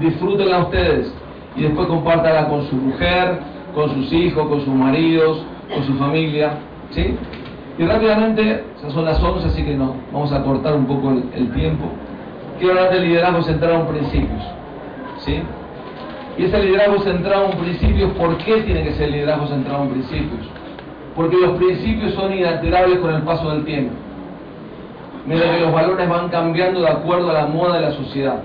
Disfrútenla 0.00 0.56
a 0.56 0.62
ustedes. 0.64 1.12
Y 1.56 1.62
después 1.62 1.86
compártala 1.88 2.48
con 2.48 2.66
su 2.68 2.76
mujer, 2.76 3.40
con 3.74 3.92
sus 3.94 4.12
hijos, 4.12 4.48
con 4.48 4.60
sus 4.64 4.74
maridos, 4.74 5.44
con 5.72 5.84
su 5.84 5.94
familia. 5.94 6.52
¿Sí? 6.90 7.16
Y 7.78 7.84
rápidamente, 7.84 8.64
ya 8.82 8.90
son 8.90 9.04
las 9.04 9.22
11, 9.22 9.46
así 9.46 9.64
que 9.64 9.74
no, 9.74 9.94
vamos 10.12 10.32
a 10.32 10.42
cortar 10.42 10.74
un 10.74 10.86
poco 10.86 11.10
el, 11.10 11.24
el 11.34 11.52
tiempo. 11.52 11.84
Quiero 12.58 12.74
hablar 12.74 12.92
del 12.92 13.04
liderazgo 13.04 13.42
centrado 13.42 13.80
en 13.80 13.86
principios. 13.86 14.42
¿Sí? 15.18 15.42
Y 16.38 16.44
ese 16.44 16.62
liderazgo 16.62 17.00
centrado 17.00 17.50
en 17.50 17.58
principios, 17.58 18.12
¿por 18.12 18.38
qué 18.38 18.62
tiene 18.62 18.84
que 18.84 18.92
ser 18.92 19.10
liderazgo 19.10 19.48
centrado 19.48 19.82
en 19.82 19.90
principios? 19.90 20.46
Porque 21.16 21.36
los 21.36 21.56
principios 21.56 22.14
son 22.14 22.32
inalterables 22.32 23.00
con 23.00 23.12
el 23.12 23.22
paso 23.22 23.50
del 23.50 23.64
tiempo. 23.64 23.92
Mientras 25.26 25.56
que 25.56 25.62
los 25.62 25.72
valores 25.72 26.08
van 26.08 26.28
cambiando 26.28 26.80
de 26.80 26.88
acuerdo 26.88 27.30
a 27.30 27.32
la 27.32 27.46
moda 27.46 27.74
de 27.76 27.82
la 27.82 27.90
sociedad. 27.90 28.40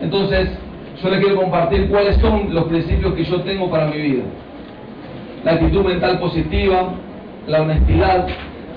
Entonces, 0.00 0.50
yo 1.00 1.08
les 1.08 1.20
quiero 1.20 1.40
compartir 1.40 1.88
cuáles 1.88 2.16
son 2.16 2.52
los 2.52 2.64
principios 2.64 3.14
que 3.14 3.24
yo 3.24 3.40
tengo 3.42 3.70
para 3.70 3.86
mi 3.86 3.98
vida. 3.98 4.24
La 5.44 5.52
actitud 5.52 5.84
mental 5.84 6.18
positiva, 6.18 6.94
la 7.46 7.62
honestidad, 7.62 8.26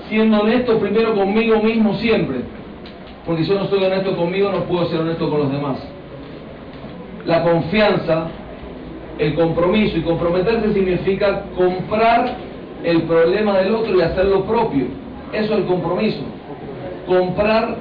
siendo 0.08 0.40
honesto 0.40 0.78
primero 0.78 1.14
conmigo 1.14 1.60
mismo 1.60 1.94
siempre. 1.94 2.42
Porque 3.26 3.42
si 3.42 3.50
yo 3.50 3.58
no 3.58 3.66
soy 3.66 3.82
honesto 3.82 4.16
conmigo, 4.16 4.50
no 4.52 4.60
puedo 4.64 4.86
ser 4.86 5.00
honesto 5.00 5.28
con 5.28 5.40
los 5.40 5.52
demás. 5.52 5.91
La 7.26 7.42
confianza, 7.42 8.28
el 9.18 9.34
compromiso, 9.34 9.96
y 9.96 10.02
comprometerse 10.02 10.72
significa 10.72 11.44
comprar 11.56 12.36
el 12.82 13.02
problema 13.02 13.58
del 13.58 13.74
otro 13.74 13.96
y 13.96 14.02
hacerlo 14.02 14.44
propio. 14.44 14.86
Eso 15.32 15.52
es 15.52 15.58
el 15.60 15.64
compromiso. 15.66 16.22
Comprar 17.06 17.76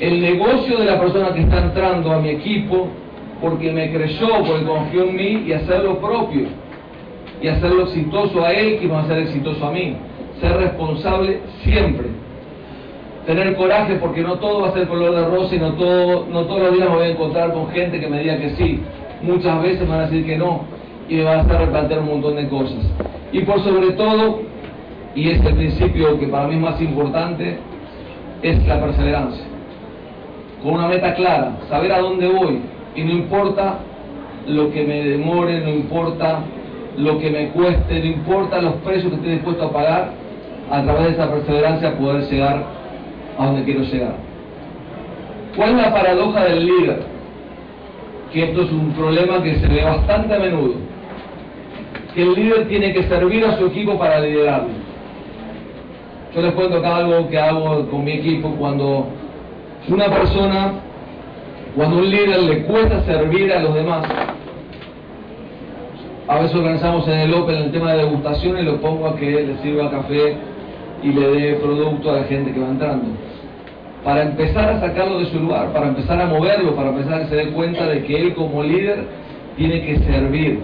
el 0.00 0.20
negocio 0.20 0.78
de 0.78 0.84
la 0.84 1.00
persona 1.00 1.32
que 1.34 1.40
está 1.40 1.62
entrando 1.62 2.12
a 2.12 2.18
mi 2.18 2.30
equipo 2.30 2.88
porque 3.40 3.72
me 3.72 3.92
creyó, 3.92 4.28
porque 4.46 4.64
confió 4.64 5.04
en 5.04 5.16
mí 5.16 5.44
y 5.46 5.52
hacerlo 5.52 5.98
propio. 5.98 6.46
Y 7.40 7.48
hacerlo 7.48 7.82
exitoso 7.82 8.44
a 8.44 8.52
él 8.52 8.78
que 8.78 8.88
va 8.88 9.02
a 9.02 9.06
ser 9.06 9.18
exitoso 9.18 9.66
a 9.66 9.70
mí. 9.70 9.96
Ser 10.40 10.56
responsable 10.56 11.40
siempre. 11.62 12.08
Tener 13.26 13.56
coraje 13.56 13.94
porque 13.96 14.22
no 14.22 14.34
todo 14.36 14.62
va 14.62 14.68
a 14.68 14.72
ser 14.72 14.86
color 14.86 15.14
de 15.14 15.24
rosa 15.24 15.54
y 15.54 15.58
no, 15.58 15.72
todo, 15.74 16.26
no 16.30 16.42
todos 16.42 16.60
los 16.60 16.74
días 16.74 16.90
me 16.90 16.94
voy 16.96 17.04
a 17.06 17.08
encontrar 17.08 17.52
con 17.54 17.68
gente 17.70 17.98
que 17.98 18.06
me 18.06 18.20
diga 18.20 18.36
que 18.36 18.50
sí. 18.50 18.82
Muchas 19.22 19.62
veces 19.62 19.80
me 19.80 19.88
van 19.88 20.00
a 20.00 20.06
decir 20.06 20.26
que 20.26 20.36
no 20.36 20.62
y 21.08 21.16
me 21.16 21.24
van 21.24 21.38
a 21.38 21.40
hacer 21.42 21.58
replantear 21.58 22.00
un 22.00 22.08
montón 22.08 22.36
de 22.36 22.48
cosas. 22.48 22.78
Y 23.32 23.40
por 23.40 23.62
sobre 23.64 23.92
todo, 23.92 24.40
y 25.14 25.30
es 25.30 25.44
el 25.44 25.54
principio 25.54 26.18
que 26.18 26.26
para 26.28 26.48
mí 26.48 26.56
es 26.56 26.60
más 26.60 26.80
importante, 26.82 27.58
es 28.42 28.66
la 28.66 28.80
perseverancia. 28.80 29.44
Con 30.62 30.74
una 30.74 30.88
meta 30.88 31.14
clara, 31.14 31.56
saber 31.70 31.92
a 31.92 32.00
dónde 32.00 32.28
voy. 32.28 32.60
Y 32.94 33.04
no 33.04 33.12
importa 33.12 33.78
lo 34.46 34.70
que 34.70 34.84
me 34.84 35.02
demore, 35.02 35.60
no 35.60 35.70
importa 35.70 36.40
lo 36.98 37.18
que 37.18 37.30
me 37.30 37.48
cueste, 37.48 38.00
no 38.00 38.04
importa 38.04 38.60
los 38.60 38.74
precios 38.74 39.10
que 39.10 39.16
esté 39.16 39.30
dispuesto 39.30 39.64
a 39.64 39.72
pagar, 39.72 40.12
a 40.70 40.82
través 40.82 41.04
de 41.04 41.10
esa 41.12 41.30
perseverancia 41.30 41.98
poder 41.98 42.22
llegar 42.30 42.83
a 43.38 43.46
donde 43.46 43.64
quiero 43.64 43.80
llegar. 43.80 44.14
¿Cuál 45.56 45.70
es 45.70 45.76
la 45.76 45.92
paradoja 45.92 46.44
del 46.44 46.66
líder? 46.66 47.02
Que 48.32 48.44
esto 48.44 48.62
es 48.62 48.72
un 48.72 48.92
problema 48.92 49.42
que 49.42 49.56
se 49.56 49.66
ve 49.68 49.84
bastante 49.84 50.34
a 50.34 50.38
menudo. 50.38 50.74
Que 52.14 52.22
el 52.22 52.34
líder 52.34 52.68
tiene 52.68 52.92
que 52.92 53.04
servir 53.04 53.44
a 53.44 53.56
su 53.56 53.66
equipo 53.66 53.98
para 53.98 54.20
liderarlo. 54.20 54.68
Yo 56.34 56.42
les 56.42 56.52
cuento 56.52 56.78
acá 56.78 56.96
algo 56.96 57.28
que 57.28 57.38
hago 57.38 57.88
con 57.88 58.04
mi 58.04 58.12
equipo 58.12 58.50
cuando 58.58 59.06
una 59.88 60.06
persona, 60.06 60.72
cuando 61.76 61.98
un 61.98 62.10
líder 62.10 62.42
le 62.42 62.62
cuesta 62.64 63.02
servir 63.02 63.52
a 63.52 63.60
los 63.60 63.74
demás, 63.74 64.04
a 66.26 66.38
veces 66.40 66.56
organizamos 66.56 67.06
en 67.06 67.18
el 67.20 67.34
Open 67.34 67.56
el 67.56 67.70
tema 67.70 67.92
de 67.92 68.04
degustación 68.04 68.58
y 68.58 68.62
lo 68.62 68.80
pongo 68.80 69.08
a 69.08 69.16
que 69.16 69.30
le 69.30 69.56
sirva 69.62 69.90
café 69.90 70.36
y 71.04 71.12
le 71.12 71.28
dé 71.28 71.54
producto 71.56 72.10
a 72.10 72.20
la 72.20 72.24
gente 72.24 72.50
que 72.52 72.58
va 72.58 72.68
entrando. 72.68 73.04
Para 74.02 74.22
empezar 74.22 74.70
a 74.70 74.80
sacarlo 74.80 75.18
de 75.18 75.26
su 75.26 75.38
lugar, 75.38 75.72
para 75.72 75.88
empezar 75.88 76.20
a 76.20 76.26
moverlo, 76.26 76.74
para 76.74 76.88
empezar 76.88 77.14
a 77.14 77.18
que 77.20 77.28
se 77.28 77.36
dé 77.36 77.46
cuenta 77.50 77.86
de 77.86 78.02
que 78.04 78.20
él 78.20 78.34
como 78.34 78.62
líder 78.62 79.04
tiene 79.56 79.82
que 79.82 79.98
servir. 79.98 80.60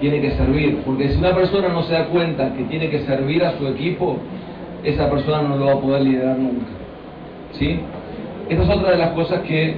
Tiene 0.00 0.22
que 0.22 0.30
servir. 0.32 0.82
Porque 0.86 1.10
si 1.10 1.18
una 1.18 1.34
persona 1.34 1.68
no 1.68 1.82
se 1.82 1.92
da 1.92 2.06
cuenta 2.06 2.54
que 2.54 2.64
tiene 2.64 2.88
que 2.88 3.00
servir 3.00 3.44
a 3.44 3.58
su 3.58 3.66
equipo, 3.68 4.16
esa 4.84 5.10
persona 5.10 5.42
no 5.42 5.56
lo 5.56 5.66
va 5.66 5.72
a 5.72 5.80
poder 5.80 6.02
liderar 6.02 6.38
nunca. 6.38 6.66
¿Sí? 7.52 7.78
Esta 8.48 8.64
es 8.64 8.70
otra 8.70 8.92
de 8.92 8.98
las 8.98 9.10
cosas 9.10 9.40
que, 9.42 9.74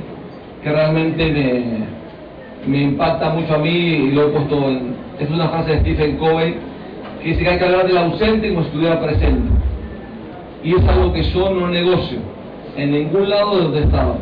que 0.63 0.71
realmente 0.71 1.31
me, 1.33 2.71
me 2.71 2.83
impacta 2.85 3.31
mucho 3.31 3.55
a 3.55 3.59
mí 3.59 3.71
y 3.71 4.11
lo 4.13 4.29
he 4.29 4.31
puesto 4.31 4.69
en... 4.69 5.03
Es 5.19 5.29
una 5.31 5.49
frase 5.49 5.73
de 5.73 5.81
Stephen 5.81 6.17
Covey 6.17 6.72
que 7.23 7.29
dice 7.29 7.43
que 7.43 7.51
hay 7.51 7.59
que 7.59 7.65
hablar 7.65 7.87
del 7.87 7.99
ausente 7.99 8.49
como 8.49 8.63
si 8.63 8.69
estuviera 8.69 9.01
presente. 9.01 9.49
Y 10.65 10.75
es 10.75 10.89
algo 10.89 11.13
que 11.13 11.23
yo 11.23 11.51
no 11.51 11.69
negocio 11.69 12.19
en 12.77 12.93
ningún 12.93 13.29
lado 13.29 13.57
de 13.57 13.63
donde 13.63 13.81
estaba. 13.81 14.15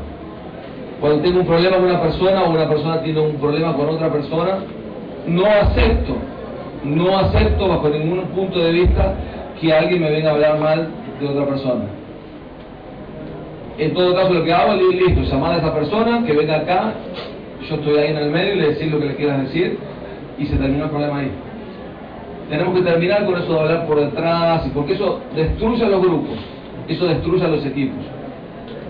Cuando 1.01 1.23
tengo 1.23 1.41
un 1.41 1.47
problema 1.47 1.77
con 1.77 1.87
una 1.87 2.03
persona 2.03 2.43
o 2.43 2.51
una 2.51 2.69
persona 2.69 3.03
tiene 3.03 3.21
un 3.21 3.37
problema 3.37 3.75
con 3.75 3.89
otra 3.89 4.13
persona, 4.13 4.59
no 5.27 5.47
acepto, 5.47 6.17
no 6.85 7.19
acepto 7.19 7.69
bajo 7.69 7.89
ningún 7.89 8.23
punto 8.35 8.59
de 8.59 8.73
vista 8.73 9.15
que 9.61 9.73
alguien 9.73 10.03
me 10.03 10.11
venga 10.11 10.31
a 10.31 10.35
hablar 10.35 10.59
mal 10.59 10.89
de 11.21 11.29
otra 11.29 11.47
persona. 11.47 11.85
En 13.79 13.95
todo 13.95 14.15
caso, 14.15 14.35
lo 14.35 14.45
que 14.45 14.53
hago 14.53 14.75
es 14.75 14.95
listo, 14.95 15.23
llamar 15.23 15.55
a 15.55 15.57
esa 15.59 15.75
persona 15.75 16.23
que 16.27 16.35
venga 16.35 16.57
acá, 16.57 16.93
yo 17.67 17.77
estoy 17.77 17.97
ahí 17.99 18.11
en 18.11 18.17
el 18.19 18.31
medio 18.31 18.55
y 18.55 18.57
le 18.59 18.69
decir 18.71 18.93
lo 18.93 19.01
que 19.01 19.07
le 19.07 19.17
quieras 19.17 19.43
decir 19.43 19.79
y 20.39 20.47
se 20.47 20.57
terminó 20.57 20.85
el 20.85 20.91
problema 20.91 21.19
ahí. 21.19 21.31
Tenemos 22.51 22.75
que 22.75 22.83
terminar 22.83 23.25
con 23.25 23.41
eso 23.41 23.55
de 23.55 23.61
hablar 23.61 23.87
por 23.87 24.01
detrás, 24.01 24.69
porque 24.75 24.95
eso 24.95 25.21
destruye 25.37 25.85
a 25.85 25.89
los 25.89 26.03
grupos, 26.03 26.37
eso 26.89 27.07
destruye 27.07 27.45
a 27.45 27.49
los 27.49 27.65
equipos. 27.65 28.05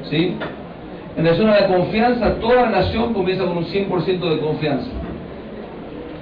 ¿Sí? 0.08 0.34
En 1.14 1.24
relación 1.24 1.50
a 1.50 1.60
la 1.60 1.66
confianza, 1.66 2.36
toda 2.36 2.64
relación 2.64 3.12
comienza 3.12 3.44
con 3.44 3.58
un 3.58 3.64
100% 3.66 4.20
de 4.20 4.40
confianza. 4.40 4.88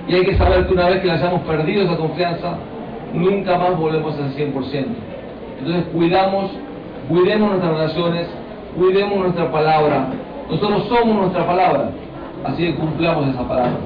Y 0.08 0.14
hay 0.14 0.24
que 0.24 0.36
saber 0.36 0.66
que 0.66 0.72
una 0.72 0.88
vez 0.88 1.00
que 1.00 1.06
la 1.06 1.14
hayamos 1.14 1.42
perdido 1.42 1.84
esa 1.84 1.96
confianza, 1.96 2.54
nunca 3.14 3.56
más 3.56 3.78
volvemos 3.78 4.18
al 4.18 4.34
100%. 4.34 4.86
Entonces 5.60 5.84
cuidamos, 5.92 6.50
cuidemos 7.08 7.50
nuestras 7.50 7.72
relaciones, 7.72 8.28
cuidemos 8.76 9.16
nuestra 9.16 9.52
palabra. 9.52 10.08
Nosotros 10.50 10.88
somos 10.88 11.16
nuestra 11.16 11.46
palabra, 11.46 11.90
así 12.44 12.64
que 12.64 12.74
cumplamos 12.74 13.28
esa 13.28 13.46
palabra. 13.46 13.76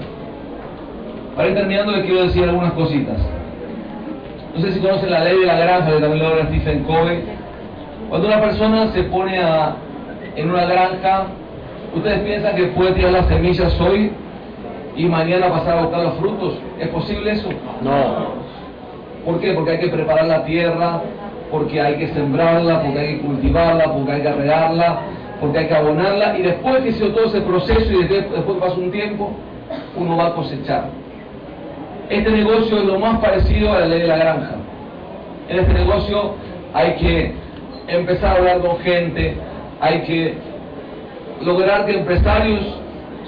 Para 1.36 1.48
ir 1.48 1.54
terminando 1.54 1.92
les 1.92 2.06
quiero 2.06 2.22
decir 2.22 2.44
algunas 2.44 2.72
cositas. 2.72 3.41
No 4.54 4.60
sé 4.60 4.72
si 4.72 4.80
conocen 4.80 5.10
la 5.10 5.24
ley 5.24 5.40
de 5.40 5.46
la 5.46 5.56
granja, 5.56 5.86
que 5.86 6.00
también 6.00 6.18
lo 6.18 6.28
habla 6.28 6.44
Stephen 6.44 6.84
Covey. 6.84 7.22
Cuando 8.10 8.28
una 8.28 8.40
persona 8.40 8.92
se 8.92 9.02
pone 9.04 9.38
a, 9.38 9.76
en 10.36 10.50
una 10.50 10.66
granja, 10.66 11.26
¿ustedes 11.94 12.20
piensan 12.20 12.56
que 12.56 12.64
puede 12.64 12.92
tirar 12.92 13.12
las 13.12 13.26
semillas 13.28 13.80
hoy 13.80 14.12
y 14.94 15.06
mañana 15.06 15.48
pasar 15.48 15.78
a 15.78 15.82
buscar 15.82 16.02
los 16.02 16.14
frutos? 16.14 16.58
¿Es 16.78 16.88
posible 16.88 17.32
eso? 17.32 17.48
No. 17.80 18.42
¿Por 19.24 19.40
qué? 19.40 19.54
Porque 19.54 19.70
hay 19.70 19.78
que 19.78 19.88
preparar 19.88 20.26
la 20.26 20.44
tierra, 20.44 21.00
porque 21.50 21.80
hay 21.80 21.94
que 21.94 22.08
sembrarla, 22.08 22.82
porque 22.82 22.98
hay 22.98 23.16
que 23.16 23.22
cultivarla, 23.22 23.84
porque 23.84 24.12
hay 24.12 24.22
que 24.22 24.32
regarla, 24.32 25.00
porque 25.40 25.58
hay 25.58 25.66
que 25.68 25.74
abonarla, 25.74 26.38
y 26.38 26.42
después 26.42 26.76
que 26.82 26.90
hizo 26.90 27.08
todo 27.08 27.24
ese 27.24 27.40
proceso 27.40 27.90
y 27.90 28.04
después, 28.04 28.32
después 28.32 28.58
pasa 28.58 28.74
un 28.74 28.90
tiempo, 28.90 29.30
uno 29.96 30.16
va 30.18 30.26
a 30.26 30.34
cosechar. 30.34 31.01
Este 32.12 32.30
negocio 32.30 32.76
es 32.76 32.84
lo 32.84 32.98
más 32.98 33.20
parecido 33.20 33.72
a 33.72 33.80
la 33.80 33.86
ley 33.86 34.00
de 34.00 34.06
la 34.06 34.18
granja. 34.18 34.56
En 35.48 35.60
este 35.60 35.72
negocio 35.72 36.34
hay 36.74 36.92
que 36.96 37.32
empezar 37.88 38.36
a 38.36 38.38
hablar 38.38 38.58
con 38.60 38.78
gente, 38.80 39.34
hay 39.80 40.02
que 40.02 40.34
lograr 41.40 41.86
que 41.86 41.96
empresarios 41.96 42.60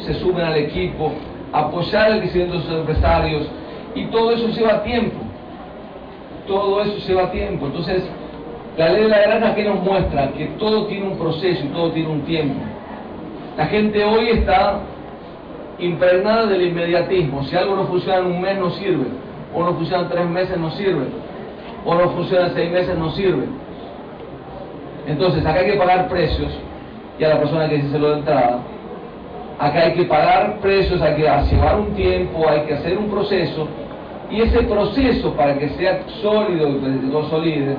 se 0.05 0.13
sumen 0.21 0.45
al 0.45 0.57
equipo, 0.59 1.13
apoyar 1.51 2.11
el 2.11 2.21
crecimiento 2.21 2.57
de 2.57 2.63
sus 2.65 2.73
empresarios, 2.75 3.47
y 3.95 4.05
todo 4.09 4.33
eso 4.33 4.49
lleva 4.49 4.83
tiempo. 4.83 5.17
Todo 6.47 6.83
eso 6.83 6.99
lleva 7.09 7.33
tiempo. 7.33 7.65
Entonces, 7.65 8.07
la 8.77 8.91
ley 8.91 9.05
de 9.05 9.09
la 9.09 9.19
granja 9.23 9.55
que 9.55 9.65
nos 9.65 9.83
muestra 9.83 10.31
que 10.33 10.45
todo 10.59 10.89
tiene 10.89 11.07
un 11.07 11.17
proceso 11.17 11.65
y 11.65 11.69
todo 11.69 11.91
tiene 11.91 12.11
un 12.11 12.21
tiempo. 12.27 12.61
La 13.57 13.65
gente 13.65 14.05
hoy 14.05 14.29
está 14.29 14.81
impregnada 15.79 16.47
del 16.47 16.63
inmediatismo. 16.63 17.45
Si 17.45 17.57
algo 17.57 17.77
no 17.77 17.85
funciona 17.85 18.19
en 18.19 18.27
un 18.27 18.41
mes, 18.41 18.59
no 18.59 18.71
sirve. 18.71 19.07
O 19.55 19.63
no 19.63 19.75
funciona 19.75 20.05
en 20.05 20.09
tres 20.09 20.29
meses, 20.29 20.59
no 20.59 20.71
sirve. 20.73 21.07
O 21.85 21.95
no 21.95 22.11
funciona 22.11 22.47
en 22.49 22.55
seis 22.55 22.71
meses, 22.71 22.99
no 22.99 23.11
sirve. 23.11 23.45
Entonces, 25.07 25.45
acá 25.45 25.61
hay 25.61 25.73
que 25.73 25.79
pagar 25.79 26.09
precios. 26.09 26.51
Y 27.19 27.25
a 27.25 27.29
la 27.29 27.39
persona 27.39 27.69
que 27.69 27.77
dice 27.77 27.99
lo 27.99 28.11
de 28.11 28.19
entrada, 28.19 28.59
acá 29.59 29.85
hay 29.85 29.93
que 29.93 30.05
pagar 30.05 30.59
precios, 30.61 31.01
hay 31.01 31.15
que 31.15 31.23
llevar 31.23 31.79
un 31.79 31.95
tiempo, 31.95 32.49
hay 32.49 32.63
que 32.63 32.75
hacer 32.75 32.99
un 32.99 33.09
proceso. 33.09 33.69
Y 34.31 34.41
ese 34.41 34.63
proceso, 34.63 35.33
para 35.35 35.57
que 35.57 35.69
sea 35.71 36.03
sólido 36.23 36.69
y 36.69 36.81
que 36.81 37.13
consolide, 37.13 37.77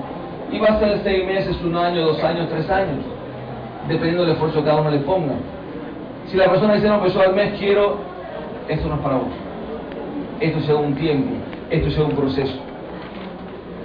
y 0.52 0.60
va 0.60 0.68
a 0.68 0.80
ser 0.80 1.00
seis 1.04 1.26
meses, 1.26 1.58
un 1.64 1.76
año, 1.76 2.06
dos 2.06 2.24
años, 2.24 2.48
tres 2.50 2.70
años, 2.70 3.04
dependiendo 3.88 4.24
del 4.24 4.34
esfuerzo 4.34 4.60
que 4.60 4.66
cada 4.66 4.80
uno 4.80 4.92
le 4.92 5.00
ponga. 5.00 5.34
Si 6.28 6.38
la 6.38 6.50
persona 6.50 6.76
dice, 6.76 6.88
no, 6.88 7.00
pues 7.00 7.14
yo 7.14 7.22
al 7.22 7.36
mes 7.36 7.54
quiero, 7.60 7.98
esto 8.68 8.88
no 8.88 8.96
es 8.96 9.02
para 9.02 9.16
vos. 9.16 9.28
Esto 10.40 10.60
lleva 10.60 10.80
un 10.80 10.96
tiempo, 10.96 11.32
esto 11.70 11.90
lleva 11.90 12.06
un 12.06 12.16
proceso. 12.16 12.56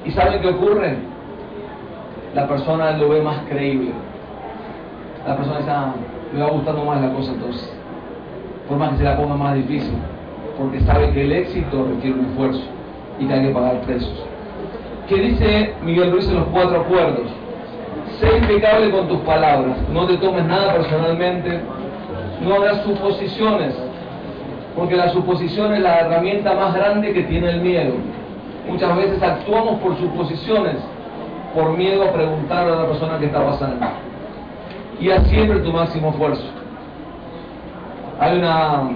¿Y 0.04 0.10
saben 0.12 0.40
qué 0.40 0.48
ocurre? 0.48 0.96
La 2.34 2.48
persona 2.48 2.92
lo 2.92 3.10
ve 3.10 3.20
más 3.20 3.42
creíble. 3.48 3.92
La 5.26 5.36
persona 5.36 5.58
dice, 5.58 5.70
ah, 5.70 5.94
me 6.32 6.40
va 6.40 6.50
gustando 6.50 6.84
más 6.84 7.00
la 7.00 7.12
cosa 7.12 7.32
entonces. 7.32 7.72
Por 8.68 8.78
más 8.78 8.90
que 8.92 8.98
se 8.98 9.04
la 9.04 9.16
ponga 9.16 9.34
más 9.34 9.54
difícil. 9.54 9.94
Porque 10.56 10.80
sabe 10.80 11.10
que 11.12 11.22
el 11.22 11.32
éxito 11.32 11.86
requiere 11.94 12.18
un 12.18 12.26
esfuerzo 12.26 12.62
y 13.18 13.26
que 13.26 13.32
hay 13.32 13.46
que 13.46 13.52
pagar 13.52 13.80
precios. 13.82 14.24
¿Qué 15.08 15.16
dice 15.16 15.74
Miguel 15.82 16.12
Ruiz 16.12 16.28
en 16.28 16.36
los 16.36 16.46
cuatro 16.48 16.80
acuerdos? 16.80 17.26
Sé 18.20 18.36
impecable 18.36 18.90
con 18.90 19.08
tus 19.08 19.18
palabras, 19.20 19.76
no 19.92 20.06
te 20.06 20.16
tomes 20.18 20.44
nada 20.44 20.74
personalmente, 20.74 21.60
no 22.42 22.54
hagas 22.54 22.82
suposiciones, 22.82 23.74
porque 24.74 24.96
la 24.96 25.10
suposición 25.10 25.74
es 25.74 25.80
la 25.80 26.00
herramienta 26.00 26.54
más 26.54 26.74
grande 26.74 27.12
que 27.12 27.24
tiene 27.24 27.50
el 27.50 27.60
miedo. 27.60 27.94
Muchas 28.68 28.96
veces 28.96 29.22
actuamos 29.22 29.80
por 29.80 29.96
suposiciones, 29.98 30.76
por 31.54 31.76
miedo 31.76 32.04
a 32.04 32.12
preguntar 32.12 32.68
a 32.68 32.76
la 32.76 32.86
persona 32.86 33.18
que 33.18 33.26
está 33.26 33.44
pasando. 33.44 33.86
Y 35.00 35.10
haz 35.10 35.26
siempre 35.28 35.58
tu 35.60 35.72
máximo 35.72 36.10
esfuerzo. 36.10 36.44
Hay 38.20 38.38
una, 38.38 38.90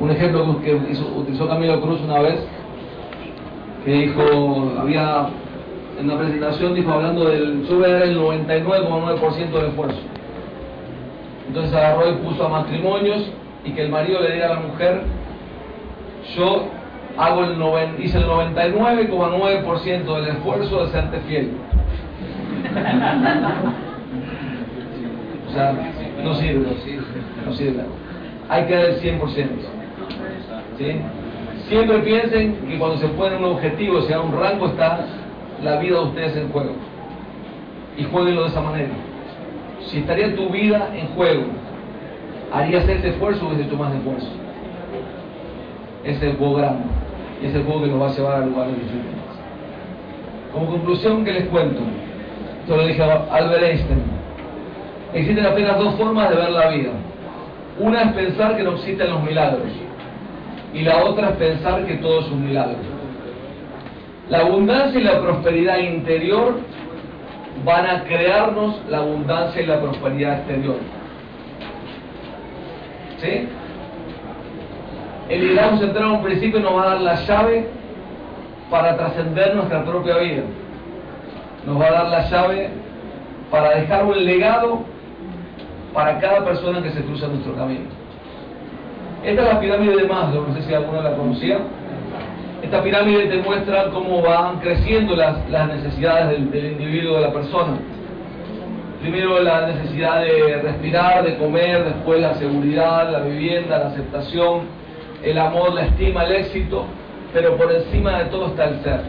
un 0.00 0.10
ejemplo 0.10 0.60
que 0.62 0.74
utilizó 0.74 1.48
Camilo 1.48 1.80
Cruz 1.80 2.00
una 2.02 2.20
vez, 2.20 2.46
que 3.84 3.92
dijo, 3.92 4.22
había 4.80 5.28
en 5.98 6.06
una 6.06 6.18
presentación, 6.18 6.74
dijo 6.74 6.92
hablando 6.92 7.24
del, 7.26 7.66
yo 7.66 7.78
voy 7.78 7.90
el 7.90 8.18
99,9% 8.18 9.50
del 9.50 9.66
esfuerzo. 9.66 9.98
Entonces 11.48 11.74
agarró 11.74 12.10
y 12.10 12.14
puso 12.16 12.46
a 12.46 12.48
matrimonios 12.48 13.30
y 13.64 13.72
que 13.72 13.82
el 13.82 13.88
marido 13.90 14.20
le 14.20 14.32
diga 14.32 14.46
a 14.46 14.54
la 14.54 14.60
mujer, 14.60 15.02
yo 16.36 16.68
hago 17.16 17.44
el 17.44 18.04
hice 18.04 18.18
el 18.18 18.26
99,9% 18.26 20.14
del 20.14 20.28
esfuerzo 20.28 20.84
de 20.84 20.92
serte 20.92 21.20
fiel. 21.20 21.50
o 25.48 25.52
sea, 25.52 25.72
no 26.22 26.34
sirve, 26.34 26.66
no 27.44 27.52
sirve. 27.52 27.82
Hay 28.48 28.64
que 28.66 28.74
dar 28.74 28.84
el 28.84 29.00
100%. 29.00 29.20
¿sí? 30.78 31.00
Siempre 31.68 31.98
piensen 31.98 32.56
que 32.68 32.78
cuando 32.78 32.98
se 32.98 33.08
pone 33.08 33.36
un 33.36 33.44
objetivo, 33.44 34.02
sea 34.02 34.20
un 34.20 34.32
rango, 34.38 34.66
está 34.68 35.06
la 35.62 35.78
vida 35.80 35.96
de 35.98 36.04
ustedes 36.04 36.36
en 36.36 36.50
juego. 36.50 36.72
Y 37.96 38.04
jueguenlo 38.04 38.42
de 38.42 38.48
esa 38.48 38.60
manera. 38.60 38.90
Si 39.90 39.98
estaría 39.98 40.34
tu 40.36 40.50
vida 40.50 40.90
en 40.94 41.08
juego, 41.08 41.44
harías 42.52 42.88
este 42.88 43.08
esfuerzo 43.08 43.48
o 43.48 43.50
tu 43.50 43.76
más 43.76 43.94
esfuerzo. 43.94 44.28
Es 46.04 46.22
el 46.22 46.36
juego 46.36 46.56
grande. 46.56 46.84
Y 47.42 47.46
es 47.46 47.54
el 47.54 47.64
juego 47.64 47.82
que 47.82 47.88
nos 47.88 48.02
va 48.02 48.08
a 48.08 48.14
llevar 48.14 48.42
a 48.42 48.46
lugares 48.46 48.74
diferentes. 48.74 49.14
Como 50.52 50.66
conclusión 50.66 51.24
que 51.24 51.32
les 51.32 51.44
cuento, 51.48 51.80
esto 52.60 52.76
lo 52.76 52.86
dije 52.86 53.02
a 53.02 53.26
Albert 53.30 53.62
Einstein, 53.62 54.02
existen 55.14 55.46
apenas 55.46 55.78
dos 55.78 55.94
formas 55.94 56.30
de 56.30 56.36
ver 56.36 56.50
la 56.50 56.68
vida. 56.68 56.90
Una 57.78 58.02
es 58.02 58.12
pensar 58.12 58.56
que 58.56 58.64
no 58.64 58.72
existen 58.72 59.10
los 59.10 59.22
milagros 59.22 59.68
y 60.74 60.82
la 60.82 61.04
otra 61.04 61.30
es 61.30 61.36
pensar 61.36 61.84
que 61.86 61.94
todo 61.94 62.20
es 62.20 62.26
un 62.30 62.44
milagro. 62.44 62.76
La 64.28 64.40
abundancia 64.40 65.00
y 65.00 65.04
la 65.04 65.20
prosperidad 65.20 65.78
interior 65.78 66.58
van 67.64 67.86
a 67.86 68.04
crearnos 68.04 68.80
la 68.88 68.98
abundancia 68.98 69.62
y 69.62 69.66
la 69.66 69.80
prosperidad 69.80 70.38
exterior. 70.38 70.76
¿Sí? 73.18 73.48
El 75.28 75.48
liderazgo 75.48 75.78
central 75.78 76.04
en 76.04 76.10
un 76.12 76.22
principio 76.22 76.60
nos 76.60 76.74
va 76.74 76.82
a 76.82 76.86
dar 76.86 77.00
la 77.00 77.14
llave 77.14 77.68
para 78.70 78.96
trascender 78.96 79.54
nuestra 79.54 79.84
propia 79.84 80.18
vida. 80.18 80.42
Nos 81.66 81.80
va 81.80 81.86
a 81.86 81.90
dar 81.90 82.06
la 82.06 82.30
llave 82.30 82.70
para 83.50 83.76
dejar 83.76 84.04
un 84.04 84.24
legado 84.24 84.80
para 85.92 86.18
cada 86.18 86.44
persona 86.44 86.82
que 86.82 86.90
se 86.90 87.02
cruza 87.02 87.26
en 87.26 87.32
nuestro 87.32 87.54
camino. 87.54 87.84
Esta 89.24 89.42
es 89.42 89.48
la 89.52 89.60
pirámide 89.60 89.96
de 89.96 90.04
Maslow, 90.04 90.46
no 90.46 90.54
sé 90.54 90.62
si 90.62 90.74
alguno 90.74 91.02
la 91.02 91.16
conocía. 91.16 91.58
Esta 92.62 92.82
pirámide 92.82 93.26
te 93.26 93.36
muestra 93.38 93.84
cómo 93.90 94.20
van 94.20 94.58
creciendo 94.58 95.14
las, 95.14 95.46
necesidades 95.68 96.30
del, 96.30 96.50
del, 96.50 96.72
individuo, 96.72 97.16
de 97.16 97.22
la 97.22 97.32
persona. 97.32 97.78
Primero 99.00 99.40
la 99.40 99.68
necesidad 99.68 100.22
de 100.22 100.60
respirar, 100.60 101.24
de 101.24 101.36
comer, 101.36 101.84
después 101.84 102.20
la 102.20 102.34
seguridad, 102.34 103.12
la 103.12 103.20
vivienda, 103.20 103.78
la 103.78 103.86
aceptación, 103.88 104.62
el 105.22 105.38
amor, 105.38 105.72
la 105.72 105.86
estima, 105.86 106.24
el 106.24 106.32
éxito, 106.32 106.84
pero 107.32 107.56
por 107.56 107.70
encima 107.72 108.18
de 108.18 108.24
todo 108.24 108.48
está 108.48 108.64
el 108.64 108.82
ser. 108.82 109.00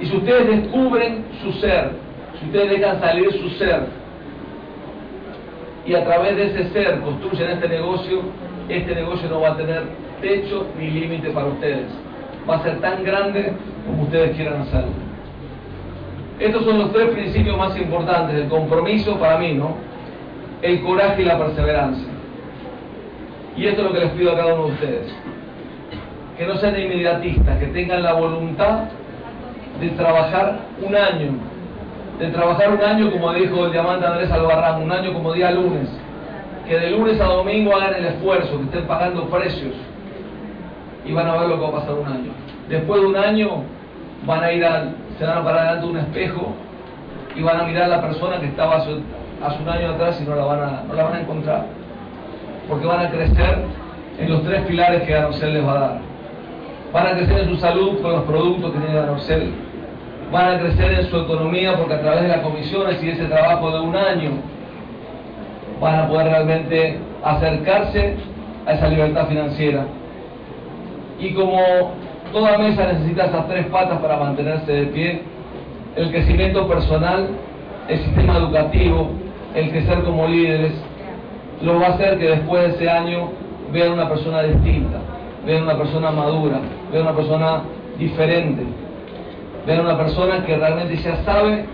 Y 0.00 0.06
si 0.06 0.16
ustedes 0.16 0.46
descubren 0.46 1.24
su 1.42 1.52
ser, 1.54 1.90
si 2.38 2.46
ustedes 2.46 2.70
dejan 2.70 3.00
salir 3.00 3.32
su 3.32 3.50
ser, 3.50 3.80
y 5.84 5.94
a 5.94 6.04
través 6.04 6.36
de 6.36 6.46
ese 6.46 6.70
ser 6.70 7.00
construyen 7.00 7.50
este 7.50 7.68
negocio, 7.68 8.20
este 8.68 8.94
negocio 8.94 9.28
no 9.28 9.40
va 9.40 9.50
a 9.50 9.56
tener 9.56 9.82
techo 10.20 10.66
ni 10.78 10.88
límite 10.88 11.30
para 11.30 11.46
ustedes. 11.46 12.07
Va 12.48 12.56
a 12.56 12.62
ser 12.62 12.80
tan 12.80 13.04
grande 13.04 13.52
como 13.86 14.04
ustedes 14.04 14.36
quieran 14.36 14.62
hacerlo. 14.62 14.92
Estos 16.38 16.64
son 16.64 16.78
los 16.78 16.92
tres 16.92 17.10
principios 17.10 17.58
más 17.58 17.76
importantes, 17.76 18.36
el 18.36 18.48
compromiso 18.48 19.18
para 19.18 19.38
mí, 19.38 19.54
¿no? 19.54 19.76
El 20.62 20.82
coraje 20.82 21.22
y 21.22 21.24
la 21.24 21.38
perseverancia. 21.38 22.08
Y 23.56 23.66
esto 23.66 23.82
es 23.82 23.86
lo 23.88 23.92
que 23.92 24.00
les 24.00 24.10
pido 24.10 24.32
a 24.32 24.36
cada 24.36 24.54
uno 24.54 24.66
de 24.66 24.72
ustedes. 24.72 25.14
Que 26.36 26.46
no 26.46 26.56
sean 26.56 26.80
inmediatistas, 26.80 27.58
que 27.58 27.66
tengan 27.66 28.02
la 28.02 28.12
voluntad 28.12 28.84
de 29.80 29.88
trabajar 29.90 30.60
un 30.80 30.94
año. 30.94 31.32
De 32.20 32.28
trabajar 32.28 32.72
un 32.72 32.82
año, 32.82 33.10
como 33.10 33.32
dijo 33.32 33.66
el 33.66 33.72
diamante 33.72 34.06
Andrés 34.06 34.30
Albarrán, 34.30 34.82
un 34.82 34.92
año 34.92 35.12
como 35.12 35.32
día 35.32 35.50
lunes 35.50 35.88
que 36.68 36.78
de 36.78 36.90
lunes 36.90 37.18
a 37.18 37.24
domingo 37.24 37.74
hagan 37.74 37.94
el 37.94 38.04
esfuerzo, 38.04 38.58
que 38.58 38.64
estén 38.64 38.84
pagando 38.84 39.24
precios 39.30 39.72
y 41.04 41.12
van 41.12 41.28
a 41.28 41.36
ver 41.36 41.48
lo 41.48 41.56
que 41.56 41.62
va 41.62 41.68
a 41.68 41.80
pasar 41.80 41.94
un 41.94 42.06
año. 42.06 42.30
Después 42.68 43.00
de 43.00 43.06
un 43.06 43.16
año 43.16 43.48
van 44.26 44.44
a 44.44 44.52
ir 44.52 44.64
al, 44.64 44.94
se 45.18 45.24
van 45.24 45.38
a 45.38 45.44
parar 45.44 45.62
delante 45.62 45.86
de 45.86 45.92
un 45.92 45.98
espejo 45.98 46.54
y 47.34 47.42
van 47.42 47.60
a 47.60 47.64
mirar 47.64 47.84
a 47.84 47.88
la 47.88 48.02
persona 48.02 48.40
que 48.40 48.46
estaba 48.46 48.76
hace, 48.76 48.92
un 48.92 49.68
año 49.68 49.90
atrás 49.90 50.20
y 50.20 50.28
no 50.28 50.34
la, 50.34 50.44
van 50.44 50.60
a, 50.60 50.82
no 50.86 50.94
la 50.94 51.04
van 51.04 51.14
a 51.14 51.20
encontrar. 51.20 51.66
Porque 52.68 52.86
van 52.86 53.06
a 53.06 53.10
crecer 53.10 53.64
en 54.18 54.30
los 54.30 54.42
tres 54.42 54.62
pilares 54.66 55.02
que 55.02 55.12
Ganocel 55.12 55.54
les 55.54 55.66
va 55.66 55.72
a 55.72 55.80
dar. 55.80 55.98
Van 56.92 57.06
a 57.06 57.10
crecer 57.12 57.40
en 57.40 57.48
su 57.50 57.56
salud 57.56 58.00
con 58.02 58.12
los 58.12 58.22
productos 58.24 58.72
que 58.72 58.78
tiene 58.78 58.94
Ganocel. 58.94 59.52
Van 60.32 60.56
a 60.56 60.58
crecer 60.58 60.92
en 61.00 61.06
su 61.10 61.16
economía 61.16 61.76
porque 61.76 61.94
a 61.94 62.00
través 62.00 62.22
de 62.22 62.28
las 62.28 62.40
comisiones 62.40 63.02
y 63.02 63.10
ese 63.10 63.24
trabajo 63.26 63.70
de 63.70 63.80
un 63.80 63.96
año 63.96 64.30
van 65.80 66.00
a 66.00 66.08
poder 66.08 66.28
realmente 66.28 66.98
acercarse 67.24 68.16
a 68.66 68.72
esa 68.72 68.88
libertad 68.88 69.26
financiera. 69.28 69.84
Y 71.18 71.34
como 71.34 71.58
toda 72.32 72.58
mesa 72.58 72.92
necesita 72.92 73.26
esas 73.26 73.48
tres 73.48 73.66
patas 73.66 74.00
para 74.00 74.16
mantenerse 74.16 74.72
de 74.72 74.86
pie, 74.86 75.22
el 75.96 76.10
crecimiento 76.10 76.68
personal, 76.68 77.28
el 77.88 77.98
sistema 77.98 78.36
educativo, 78.36 79.10
el 79.54 79.70
crecer 79.70 80.02
como 80.04 80.28
líderes, 80.28 80.72
lo 81.62 81.80
va 81.80 81.86
a 81.86 81.90
hacer 81.94 82.18
que 82.18 82.28
después 82.28 82.62
de 82.62 82.68
ese 82.74 82.90
año 82.90 83.30
vean 83.72 83.92
una 83.92 84.08
persona 84.08 84.42
distinta, 84.42 84.98
vean 85.44 85.64
una 85.64 85.76
persona 85.76 86.10
madura, 86.10 86.60
vean 86.92 87.02
una 87.02 87.16
persona 87.16 87.62
diferente, 87.98 88.62
vean 89.66 89.80
una 89.80 89.98
persona 89.98 90.44
que 90.44 90.56
realmente 90.56 90.96
ya 90.96 91.16
sabe 91.24 91.64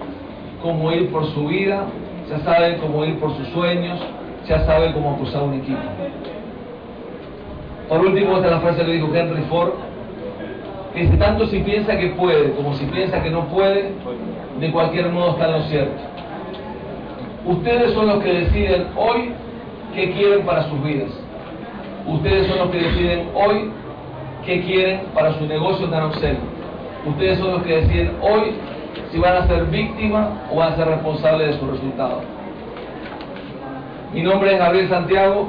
cómo 0.62 0.90
ir 0.92 1.10
por 1.10 1.26
su 1.34 1.46
vida, 1.46 1.84
ya 2.30 2.38
sabe 2.40 2.78
cómo 2.78 3.04
ir 3.04 3.18
por 3.18 3.36
sus 3.36 3.48
sueños, 3.48 4.00
ya 4.48 4.64
sabe 4.64 4.92
cómo 4.92 5.14
acusar 5.14 5.42
un 5.42 5.54
equipo. 5.54 5.80
Por 7.88 8.00
último, 8.00 8.36
esta 8.36 8.46
es 8.46 8.52
la 8.52 8.60
frase 8.60 8.84
que 8.84 8.92
dijo 8.92 9.14
Henry 9.14 9.42
Ford, 9.42 9.72
que 10.94 11.06
tanto 11.18 11.46
si 11.46 11.58
piensa 11.60 11.98
que 11.98 12.08
puede 12.10 12.52
como 12.52 12.74
si 12.74 12.84
piensa 12.86 13.22
que 13.22 13.30
no 13.30 13.46
puede, 13.46 13.92
de 14.60 14.70
cualquier 14.70 15.10
modo 15.10 15.32
está 15.32 15.46
en 15.46 15.52
lo 15.52 15.62
cierto. 15.62 16.02
Ustedes 17.46 17.92
son 17.92 18.06
los 18.06 18.22
que 18.22 18.32
deciden 18.32 18.86
hoy 18.96 19.32
qué 19.94 20.12
quieren 20.12 20.46
para 20.46 20.68
sus 20.68 20.82
vidas. 20.82 21.10
Ustedes 22.06 22.46
son 22.46 22.58
los 22.58 22.70
que 22.70 22.78
deciden 22.78 23.28
hoy 23.34 23.70
qué 24.46 24.62
quieren 24.62 25.00
para 25.14 25.34
su 25.38 25.46
negocio 25.46 25.88
tan 25.88 26.04
obsceno. 26.04 26.38
Ustedes 27.06 27.38
son 27.38 27.52
los 27.52 27.62
que 27.64 27.80
deciden 27.80 28.12
hoy 28.22 28.52
si 29.10 29.18
van 29.18 29.36
a 29.36 29.46
ser 29.46 29.64
víctimas 29.66 30.28
o 30.50 30.56
van 30.56 30.72
a 30.72 30.76
ser 30.76 30.88
responsables 30.88 31.48
de 31.48 31.58
su 31.58 31.66
resultado. 31.66 32.22
Mi 34.12 34.22
nombre 34.22 34.52
es 34.52 34.58
Gabriel 34.58 34.88
Santiago 34.88 35.48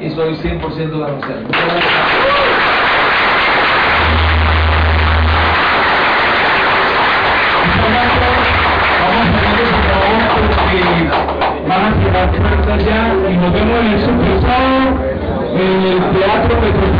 y 0.00 0.10
soy 0.10 0.34
100% 0.34 1.00
gananciero. 1.00 1.40
Porque 10.56 11.06
van 11.68 11.84
a 11.84 12.02
cerrar 12.02 12.30
puertas 12.30 12.84
ya 12.84 13.14
y 13.28 13.36
nos 13.36 13.52
vemos 13.52 13.80
en 13.80 13.86
el 13.86 14.00
Super 14.00 14.36
en 15.58 15.82
el 15.86 15.98
Teatro 16.12 16.60
Metropolitano. 16.60 16.95